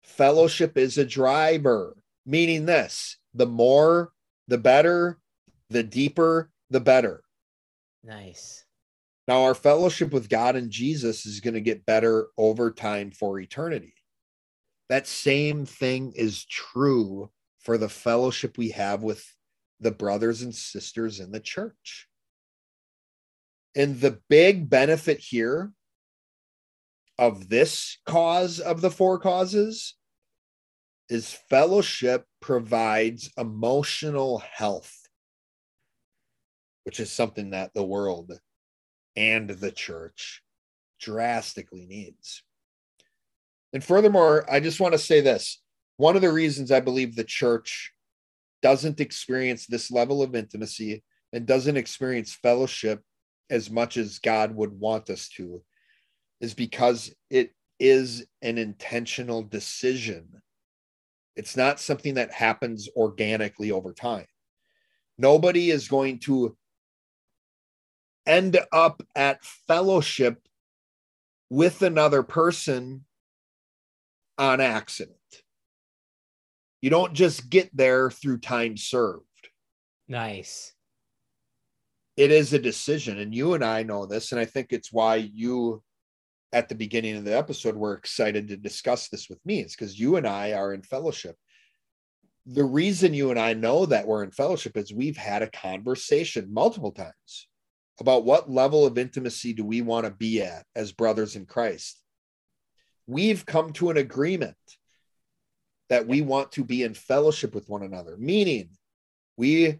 fellowship 0.04 0.78
is 0.78 0.98
a 0.98 1.06
driver, 1.06 1.96
meaning 2.26 2.66
this 2.66 3.18
the 3.34 3.46
more, 3.46 4.12
the 4.48 4.58
better, 4.58 5.20
the 5.70 5.84
deeper, 5.84 6.50
the 6.70 6.80
better. 6.80 7.24
Nice. 8.04 8.64
Now, 9.28 9.44
our 9.44 9.54
fellowship 9.54 10.14
with 10.14 10.30
God 10.30 10.56
and 10.56 10.72
Jesus 10.72 11.26
is 11.26 11.42
going 11.42 11.54
to 11.56 11.62
get 11.62 11.86
better 11.86 12.28
over 12.38 12.72
time 12.72 13.12
for 13.12 13.40
eternity. 13.40 13.94
That 14.90 15.06
same 15.06 15.66
thing 15.66 16.14
is 16.16 16.46
true 16.46 17.30
for 17.60 17.78
the 17.78 17.90
fellowship 17.90 18.58
we 18.58 18.70
have 18.70 19.04
with 19.04 19.26
the 19.82 19.92
brothers 19.92 20.42
and 20.42 20.56
sisters 20.56 21.20
in 21.20 21.32
the 21.32 21.42
church. 21.42 22.08
And 23.78 24.02
the 24.02 24.20
big 24.28 24.72
benefit 24.72 25.20
here 25.20 25.72
of 27.20 27.48
this 27.48 28.00
cause 28.08 28.60
of 28.60 28.82
the 28.82 28.90
four 28.90 29.20
causes 29.20 29.94
is 31.10 31.38
fellowship 31.48 32.26
provides 32.42 33.32
emotional 33.38 34.40
health, 34.40 35.08
which 36.86 37.00
is 37.00 37.12
something 37.12 37.52
that 37.52 37.76
the 37.76 37.84
world 37.84 38.34
and 39.16 39.48
the 39.48 39.72
church 39.72 40.42
drastically 41.00 41.86
needs. 41.86 42.42
And 43.74 43.84
furthermore, 43.84 44.44
I 44.52 44.60
just 44.60 44.80
want 44.80 44.94
to 44.94 45.00
say 45.00 45.22
this 45.22 45.62
one 45.98 46.16
of 46.16 46.24
the 46.24 46.32
reasons 46.32 46.72
I 46.72 46.80
believe 46.80 47.16
the 47.16 47.24
church 47.24 47.92
doesn't 48.64 49.00
experience 49.00 49.68
this 49.68 49.92
level 49.92 50.24
of 50.24 50.36
intimacy 50.36 51.04
and 51.32 51.46
doesn't 51.46 51.78
experience 51.78 52.34
fellowship 52.34 53.04
as 53.50 53.70
much 53.70 53.98
as 53.98 54.20
God 54.20 54.56
would 54.56 54.78
want 54.80 55.10
us 55.10 55.30
to 55.38 55.62
is 56.42 56.54
because 56.54 57.14
it 57.30 57.54
is 57.80 58.26
an 58.42 58.58
intentional 58.58 59.44
decision. 59.44 60.42
It's 61.36 61.56
not 61.56 61.80
something 61.80 62.16
that 62.16 62.32
happens 62.32 62.90
organically 62.96 63.72
over 63.72 63.94
time. 63.94 64.26
Nobody 65.18 65.72
is 65.72 65.88
going 65.88 66.20
to 66.20 66.56
end 68.26 68.60
up 68.72 69.02
at 69.16 69.44
fellowship 69.44 70.40
with 71.50 71.82
another 71.82 72.24
person 72.24 73.06
on 74.38 74.62
accident. 74.62 75.16
You 76.82 76.90
don't 76.90 77.14
just 77.14 77.50
get 77.50 77.76
there 77.76 78.12
through 78.12 78.40
time 78.40 78.78
served. 78.78 79.24
Nice. 80.08 80.74
It 82.18 82.32
is 82.32 82.52
a 82.52 82.60
decision. 82.60 83.20
And 83.20 83.34
you 83.34 83.54
and 83.54 83.64
I 83.64 83.84
know 83.84 84.06
this. 84.06 84.32
And 84.32 84.42
I 84.42 84.46
think 84.46 84.74
it's 84.74 84.92
why 84.92 85.16
you, 85.16 85.84
at 86.52 86.68
the 86.68 86.76
beginning 86.76 87.16
of 87.16 87.24
the 87.24 87.38
episode, 87.38 87.76
were 87.76 87.94
excited 87.94 88.48
to 88.48 88.58
discuss 88.58 89.08
this 89.08 89.30
with 89.30 89.40
me. 89.46 89.60
It's 89.60 89.76
because 89.76 90.00
you 90.00 90.16
and 90.16 90.28
I 90.28 90.54
are 90.54 90.74
in 90.74 90.82
fellowship. 90.82 91.36
The 92.48 92.64
reason 92.64 93.14
you 93.14 93.30
and 93.30 93.40
I 93.40 93.54
know 93.54 93.86
that 93.86 94.08
we're 94.08 94.24
in 94.24 94.32
fellowship 94.32 94.76
is 94.78 94.92
we've 94.92 95.18
had 95.18 95.44
a 95.44 95.52
conversation 95.52 96.52
multiple 96.52 96.92
times 96.92 97.48
about 98.00 98.26
what 98.26 98.50
level 98.50 98.86
of 98.86 98.98
intimacy 98.98 99.54
do 99.54 99.64
we 99.64 99.82
want 99.82 100.06
to 100.06 100.12
be 100.12 100.42
at 100.42 100.66
as 100.76 100.92
brothers 100.92 101.36
in 101.36 101.46
Christ. 101.46 102.02
We've 103.06 103.46
come 103.46 103.74
to 103.74 103.90
an 103.90 103.98
agreement 103.98 104.56
that 105.90 106.08
we 106.08 106.22
want 106.22 106.52
to 106.54 106.64
be 106.64 106.84
in 106.84 106.94
fellowship 106.94 107.56
with 107.56 107.70
one 107.70 107.84
another, 107.84 108.18
meaning 108.18 108.70
we 109.38 109.80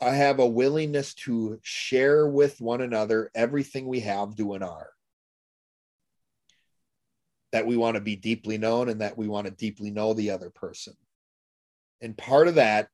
have 0.00 0.38
a 0.38 0.46
willingness 0.46 1.14
to 1.14 1.58
share 1.62 2.26
with 2.26 2.60
one 2.60 2.80
another 2.80 3.30
everything 3.34 3.86
we 3.86 4.00
have, 4.00 4.34
do, 4.34 4.52
and 4.54 4.64
are. 4.64 4.90
That 7.52 7.66
we 7.66 7.76
want 7.76 7.94
to 7.94 8.00
be 8.00 8.16
deeply 8.16 8.58
known 8.58 8.88
and 8.88 9.00
that 9.00 9.16
we 9.16 9.28
want 9.28 9.46
to 9.46 9.52
deeply 9.52 9.90
know 9.90 10.12
the 10.12 10.30
other 10.30 10.50
person. 10.50 10.94
And 12.00 12.18
part 12.18 12.48
of 12.48 12.56
that 12.56 12.88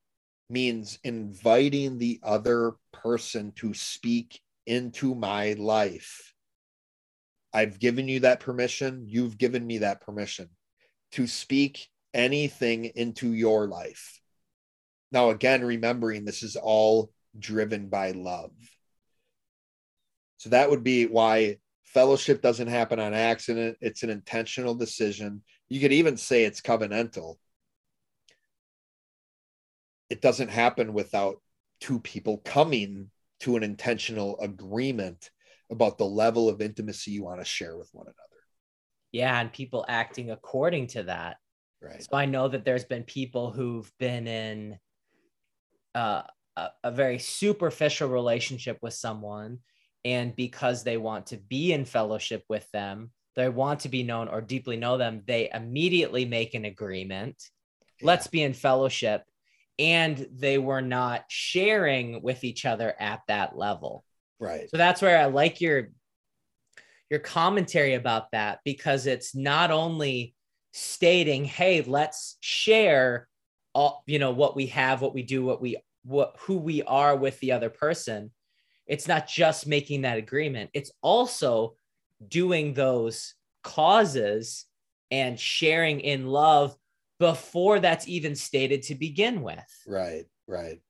means 0.49 0.99
inviting 1.05 1.99
the 1.99 2.21
other 2.23 2.75
person 2.93 3.53
to 3.57 3.73
speak 3.73 4.41
into 4.67 5.15
my 5.15 5.55
life. 5.55 6.35
I've 7.53 7.79
given 7.79 8.09
you 8.09 8.21
that 8.21 8.41
permission. 8.41 9.05
You've 9.07 9.39
given 9.39 9.67
me 9.67 9.79
that 9.79 10.01
permission 10.01 10.51
to 11.13 11.27
speak 11.27 11.89
anything 12.15 12.85
into 12.85 13.33
your 13.33 13.67
life. 13.67 14.20
Now, 15.13 15.31
again, 15.31 15.65
remembering 15.65 16.25
this 16.25 16.43
is 16.43 16.57
all 16.57 17.11
driven 17.39 17.89
by 17.89 18.13
love. 18.13 18.53
So 20.39 20.51
that 20.51 20.71
would 20.71 20.83
be 20.83 21.07
why 21.07 21.59
fellowship 21.85 22.41
doesn't 22.41 22.69
happen 22.69 22.99
on 23.01 23.13
accident. 23.13 23.77
It's 23.81 24.03
an 24.03 24.11
intentional 24.11 24.75
decision. 24.75 25.43
You 25.69 25.81
could 25.81 25.93
even 25.93 26.17
say 26.17 26.45
it's 26.45 26.61
covenantal. 26.61 27.37
It 30.09 30.23
doesn't 30.23 30.49
happen 30.49 30.93
without 30.93 31.41
two 31.81 32.01
people 32.01 32.39
coming 32.39 33.11
to 33.41 33.57
an 33.57 33.63
intentional 33.63 34.39
agreement 34.41 35.31
about 35.71 35.99
the 35.99 36.05
level 36.05 36.49
of 36.49 36.61
intimacy 36.61 37.13
you 37.13 37.25
want 37.25 37.41
to 37.41 37.45
share 37.45 37.77
with 37.77 37.89
one 37.93 38.07
another. 38.07 38.17
Yeah, 39.13 39.41
and 39.41 39.53
people 39.53 39.85
acting 39.89 40.31
according 40.31 40.89
to 40.89 41.05
that. 41.05 41.37
Right. 41.81 42.03
So 42.03 42.17
I 42.17 42.27
know 42.27 42.49
that 42.49 42.65
there's 42.65 42.85
been 42.85 43.05
people 43.05 43.51
who've 43.51 43.91
been 43.99 44.27
in 44.27 44.79
uh, 45.95 46.23
a, 46.57 46.69
a 46.85 46.91
very 46.91 47.19
superficial 47.19 48.09
relationship 48.09 48.79
with 48.83 48.95
someone, 48.95 49.59
and 50.05 50.35
because 50.35 50.83
they 50.83 50.97
want 50.97 51.27
to 51.27 51.37
be 51.37 51.73
in 51.73 51.85
fellowship 51.85 52.45
with 52.49 52.71
them, 52.73 53.11
they 53.37 53.49
want 53.49 53.81
to 53.81 53.89
be 53.89 54.03
known 54.03 54.29
or 54.29 54.41
deeply 54.41 54.77
know 54.77 54.99
them, 54.99 55.23
they 55.27 55.51
immediately 55.53 56.25
make 56.25 56.55
an 56.55 56.65
agreement. 56.65 57.37
Yeah. 58.01 58.07
Let's 58.07 58.27
be 58.27 58.43
in 58.43 58.55
fellowship. 58.55 59.23
And 59.79 60.27
they 60.33 60.59
were 60.59 60.83
not 60.83 61.25
sharing 61.29 62.23
with 62.23 62.45
each 62.45 62.67
other 62.67 62.95
at 63.01 63.21
that 63.29 63.57
level. 63.57 64.05
Right. 64.39 64.69
So 64.71 64.77
that's 64.77 65.01
where 65.01 65.19
I 65.19 65.27
like 65.27 65.61
your 65.61 65.89
your 67.09 67.21
commentary 67.21 67.95
about 67.95 68.31
that 68.33 68.61
because 68.65 69.07
it's 69.07 69.35
not 69.35 69.71
only 69.71 70.35
stating, 70.73 71.45
"Hey, 71.45 71.83
let's 71.83 72.37
share 72.41 73.27
all, 73.75 74.03
you 74.07 74.19
know, 74.19 74.31
what 74.31 74.57
we 74.57 74.67
have, 74.67 75.01
what 75.01 75.15
we 75.15 75.23
do, 75.23 75.45
what 75.45 75.61
we 75.61 75.77
what 76.05 76.37
who 76.41 76.59
we 76.59 76.83
are 76.83 77.17
with 77.17 77.39
the 77.41 77.53
other 77.53 77.71
person." 77.71 78.31
It's 78.87 79.07
not 79.07 79.29
just 79.29 79.67
making 79.67 80.03
that 80.03 80.19
agreement. 80.19 80.71
It's 80.75 80.91
also 81.01 81.77
doing 82.27 82.75
those 82.75 83.35
causes 83.63 84.67
and 85.11 85.39
sharing 85.39 86.01
in 86.01 86.27
love 86.27 86.75
before 87.21 87.79
that's 87.79 88.09
even 88.09 88.35
stated 88.35 88.83
to 88.85 88.95
begin 88.95 89.43
with. 89.43 89.65
Right. 89.87 90.25
Right. 90.49 90.81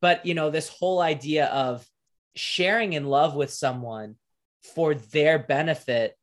But, 0.00 0.24
you 0.26 0.34
know, 0.34 0.50
this 0.50 0.68
whole 0.68 1.00
idea 1.00 1.46
of 1.46 1.84
sharing 2.36 2.92
in 2.92 3.06
love 3.06 3.34
with 3.34 3.50
someone 3.50 4.16
for 4.74 4.94
their 4.94 5.38
benefit 5.38 6.16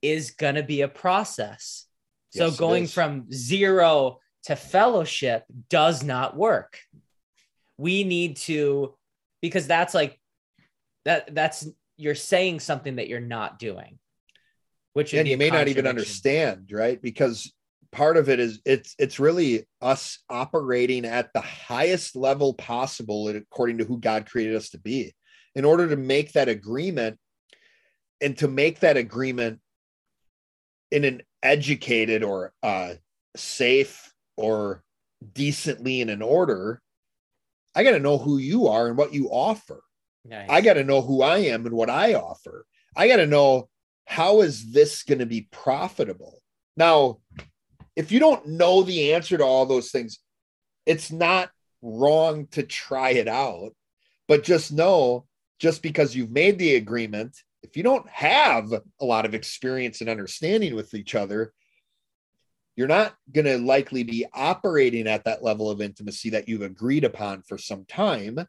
is 0.00 0.30
going 0.30 0.54
to 0.54 0.62
be 0.62 0.80
a 0.82 0.88
process. 0.88 1.86
So 2.30 2.46
Yes, 2.46 2.54
it 2.54 2.58
going 2.58 2.86
from 2.86 3.30
zero 3.30 4.20
to 4.44 4.56
fellowship 4.56 5.44
does 5.68 6.02
not 6.02 6.36
work. 6.36 6.78
We 7.78 8.04
need 8.04 8.36
to 8.38 8.94
because 9.40 9.66
that's 9.66 9.94
like 9.94 10.18
that 11.04 11.34
that's 11.34 11.66
you're 11.96 12.14
saying 12.14 12.60
something 12.60 12.96
that 12.96 13.08
you're 13.08 13.20
not 13.20 13.58
doing. 13.58 13.98
Which 14.94 15.14
and 15.14 15.26
you 15.26 15.38
may 15.38 15.50
not 15.50 15.68
even 15.68 15.86
understand 15.86 16.70
right 16.70 17.00
because 17.00 17.52
part 17.92 18.16
of 18.16 18.28
it 18.28 18.40
is 18.40 18.60
it's 18.64 18.94
it's 18.98 19.20
really 19.20 19.66
us 19.80 20.18
operating 20.28 21.04
at 21.04 21.32
the 21.32 21.40
highest 21.40 22.16
level 22.16 22.54
possible 22.54 23.28
according 23.28 23.78
to 23.78 23.84
who 23.84 24.00
god 24.00 24.28
created 24.28 24.56
us 24.56 24.70
to 24.70 24.78
be 24.78 25.14
in 25.54 25.64
order 25.64 25.88
to 25.88 25.96
make 25.96 26.32
that 26.32 26.48
agreement 26.48 27.18
and 28.20 28.36
to 28.38 28.48
make 28.48 28.80
that 28.80 28.96
agreement 28.96 29.60
in 30.90 31.04
an 31.04 31.22
educated 31.42 32.22
or 32.22 32.52
uh 32.62 32.94
safe 33.36 34.11
or 34.42 34.82
decently 35.32 36.00
in 36.00 36.08
an 36.08 36.22
order 36.22 36.80
i 37.74 37.82
got 37.82 37.92
to 37.92 38.00
know 38.00 38.18
who 38.18 38.38
you 38.38 38.68
are 38.68 38.88
and 38.88 38.96
what 38.96 39.14
you 39.14 39.28
offer 39.28 39.82
Nice. 40.24 40.48
I 40.48 40.60
got 40.60 40.74
to 40.74 40.84
know 40.84 41.02
who 41.02 41.22
I 41.22 41.38
am 41.38 41.66
and 41.66 41.74
what 41.74 41.90
I 41.90 42.14
offer. 42.14 42.64
I 42.96 43.08
got 43.08 43.16
to 43.16 43.26
know 43.26 43.68
how 44.06 44.42
is 44.42 44.72
this 44.72 45.02
going 45.02 45.18
to 45.18 45.26
be 45.26 45.48
profitable. 45.50 46.40
Now, 46.76 47.18
if 47.96 48.12
you 48.12 48.20
don't 48.20 48.46
know 48.46 48.82
the 48.82 49.14
answer 49.14 49.36
to 49.36 49.44
all 49.44 49.66
those 49.66 49.90
things, 49.90 50.18
it's 50.86 51.10
not 51.10 51.50
wrong 51.82 52.46
to 52.52 52.62
try 52.62 53.10
it 53.10 53.28
out, 53.28 53.72
but 54.28 54.44
just 54.44 54.72
know 54.72 55.26
just 55.58 55.82
because 55.82 56.14
you've 56.14 56.30
made 56.30 56.58
the 56.58 56.76
agreement, 56.76 57.36
if 57.62 57.76
you 57.76 57.82
don't 57.82 58.08
have 58.08 58.72
a 58.72 59.04
lot 59.04 59.24
of 59.24 59.34
experience 59.34 60.00
and 60.00 60.10
understanding 60.10 60.74
with 60.74 60.94
each 60.94 61.14
other, 61.14 61.52
you're 62.76 62.88
not 62.88 63.14
going 63.30 63.44
to 63.44 63.58
likely 63.58 64.02
be 64.02 64.26
operating 64.32 65.06
at 65.06 65.24
that 65.24 65.42
level 65.42 65.70
of 65.70 65.80
intimacy 65.80 66.30
that 66.30 66.48
you've 66.48 66.62
agreed 66.62 67.04
upon 67.04 67.42
for 67.42 67.58
some 67.58 67.84
time 67.84 68.46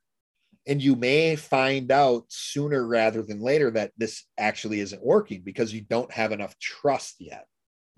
and 0.65 0.81
you 0.81 0.95
may 0.95 1.35
find 1.35 1.91
out 1.91 2.25
sooner 2.29 2.85
rather 2.85 3.21
than 3.21 3.41
later 3.41 3.69
that 3.71 3.91
this 3.97 4.25
actually 4.37 4.79
isn't 4.79 5.03
working 5.03 5.41
because 5.41 5.73
you 5.73 5.81
don't 5.81 6.11
have 6.11 6.31
enough 6.31 6.57
trust 6.57 7.15
yet. 7.19 7.45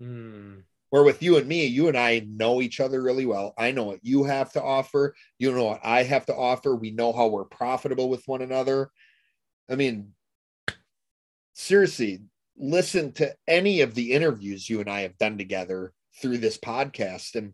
Hmm. 0.00 0.58
Where 0.90 1.04
with 1.04 1.22
you 1.22 1.36
and 1.36 1.46
me, 1.46 1.66
you 1.66 1.88
and 1.88 1.96
I 1.96 2.26
know 2.28 2.60
each 2.60 2.80
other 2.80 3.02
really 3.02 3.26
well. 3.26 3.54
I 3.58 3.72
know 3.72 3.84
what 3.84 4.00
you 4.02 4.24
have 4.24 4.52
to 4.52 4.62
offer. 4.62 5.14
You 5.38 5.52
know 5.52 5.64
what 5.64 5.80
I 5.84 6.04
have 6.04 6.26
to 6.26 6.34
offer. 6.34 6.74
We 6.74 6.90
know 6.90 7.12
how 7.12 7.26
we're 7.26 7.44
profitable 7.44 8.08
with 8.08 8.22
one 8.26 8.42
another. 8.42 8.90
I 9.68 9.74
mean, 9.74 10.12
seriously, 11.54 12.22
listen 12.56 13.12
to 13.12 13.34
any 13.48 13.80
of 13.80 13.94
the 13.94 14.12
interviews 14.12 14.68
you 14.68 14.80
and 14.80 14.88
I 14.88 15.00
have 15.00 15.18
done 15.18 15.38
together 15.38 15.92
through 16.20 16.38
this 16.38 16.58
podcast, 16.58 17.34
and 17.34 17.52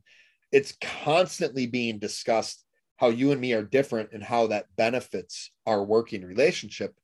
it's 0.50 0.76
constantly 0.80 1.66
being 1.66 1.98
discussed 1.98 2.64
how 2.96 3.08
you 3.08 3.32
and 3.32 3.40
me 3.40 3.52
are 3.52 3.62
different 3.62 4.10
and 4.12 4.22
how 4.22 4.46
that 4.48 4.66
benefits 4.76 5.50
our 5.66 5.82
working 5.82 6.24
relationship 6.24 6.94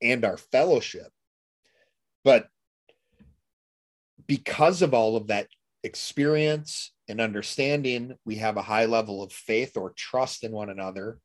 and 0.00 0.24
our 0.24 0.36
fellowship. 0.36 1.08
But 2.24 2.48
because 4.26 4.82
of 4.82 4.94
all 4.94 5.16
of 5.16 5.28
that 5.28 5.48
experience 5.82 6.92
and 7.08 7.20
understanding, 7.20 8.16
we 8.24 8.36
have 8.36 8.56
a 8.56 8.62
high 8.62 8.86
level 8.86 9.22
of 9.22 9.32
faith 9.32 9.76
or 9.76 9.90
trust 9.90 10.42
in 10.42 10.52
one 10.52 10.70
another, 10.70 11.18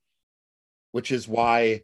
which 0.92 1.12
is 1.12 1.28
why 1.28 1.82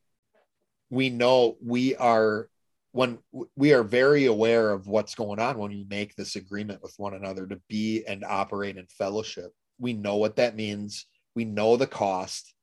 we 0.89 1.10
know 1.10 1.58
we 1.63 1.95
are 1.95 2.50
when 2.91 3.19
we 3.56 3.73
are 3.73 3.84
very 3.84 4.26
aware 4.26 4.71
of 4.71 4.88
what's 4.88 5.15
going 5.15 5.39
on 5.39 5.58
when 5.58 5.71
we 5.71 5.86
make 5.89 6.15
this 6.15 6.36
agreement 6.36 6.82
with 6.82 6.93
one 6.97 7.13
another 7.13 7.45
to 7.47 7.60
be 7.67 8.04
and 8.08 8.23
operate 8.23 8.78
in 8.78 8.88
fellowship. 8.88 9.52
We 9.80 9.93
know 9.93 10.15
what 10.15 10.38
that 10.38 10.56
means 10.56 11.06
we 11.36 11.45
know 11.45 11.78
the 11.78 11.86
cost 11.86 12.54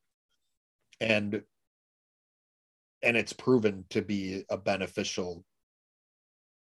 and 0.99 1.41
and 3.01 3.15
it's 3.15 3.31
proven 3.31 3.85
to 3.89 4.01
be 4.01 4.43
a 4.49 4.57
beneficial 4.57 5.45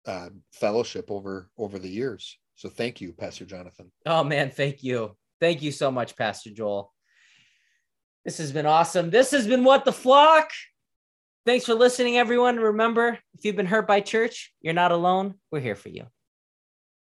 uh, 0.06 0.30
fellowship 0.52 1.08
over 1.08 1.48
over 1.56 1.78
the 1.78 1.88
years 1.88 2.36
so 2.56 2.68
thank 2.68 3.00
you 3.00 3.12
pastor 3.12 3.44
jonathan 3.44 3.92
Oh 4.06 4.24
man, 4.24 4.50
thank 4.50 4.82
you. 4.82 5.16
Thank 5.40 5.62
you 5.62 5.72
so 5.72 5.90
much, 5.90 6.16
Pastor 6.16 6.50
Joel. 6.50 6.92
This 8.24 8.38
has 8.38 8.52
been 8.52 8.66
awesome. 8.66 9.10
This 9.10 9.30
has 9.30 9.46
been 9.46 9.64
What 9.64 9.84
the 9.84 9.92
Flock. 9.92 10.50
Thanks 11.46 11.64
for 11.64 11.74
listening, 11.74 12.18
everyone. 12.18 12.56
Remember, 12.56 13.18
if 13.38 13.44
you've 13.44 13.56
been 13.56 13.64
hurt 13.64 13.88
by 13.88 14.00
church, 14.00 14.52
you're 14.60 14.74
not 14.74 14.92
alone. 14.92 15.36
We're 15.50 15.60
here 15.60 15.74
for 15.74 15.88
you. 15.88 16.04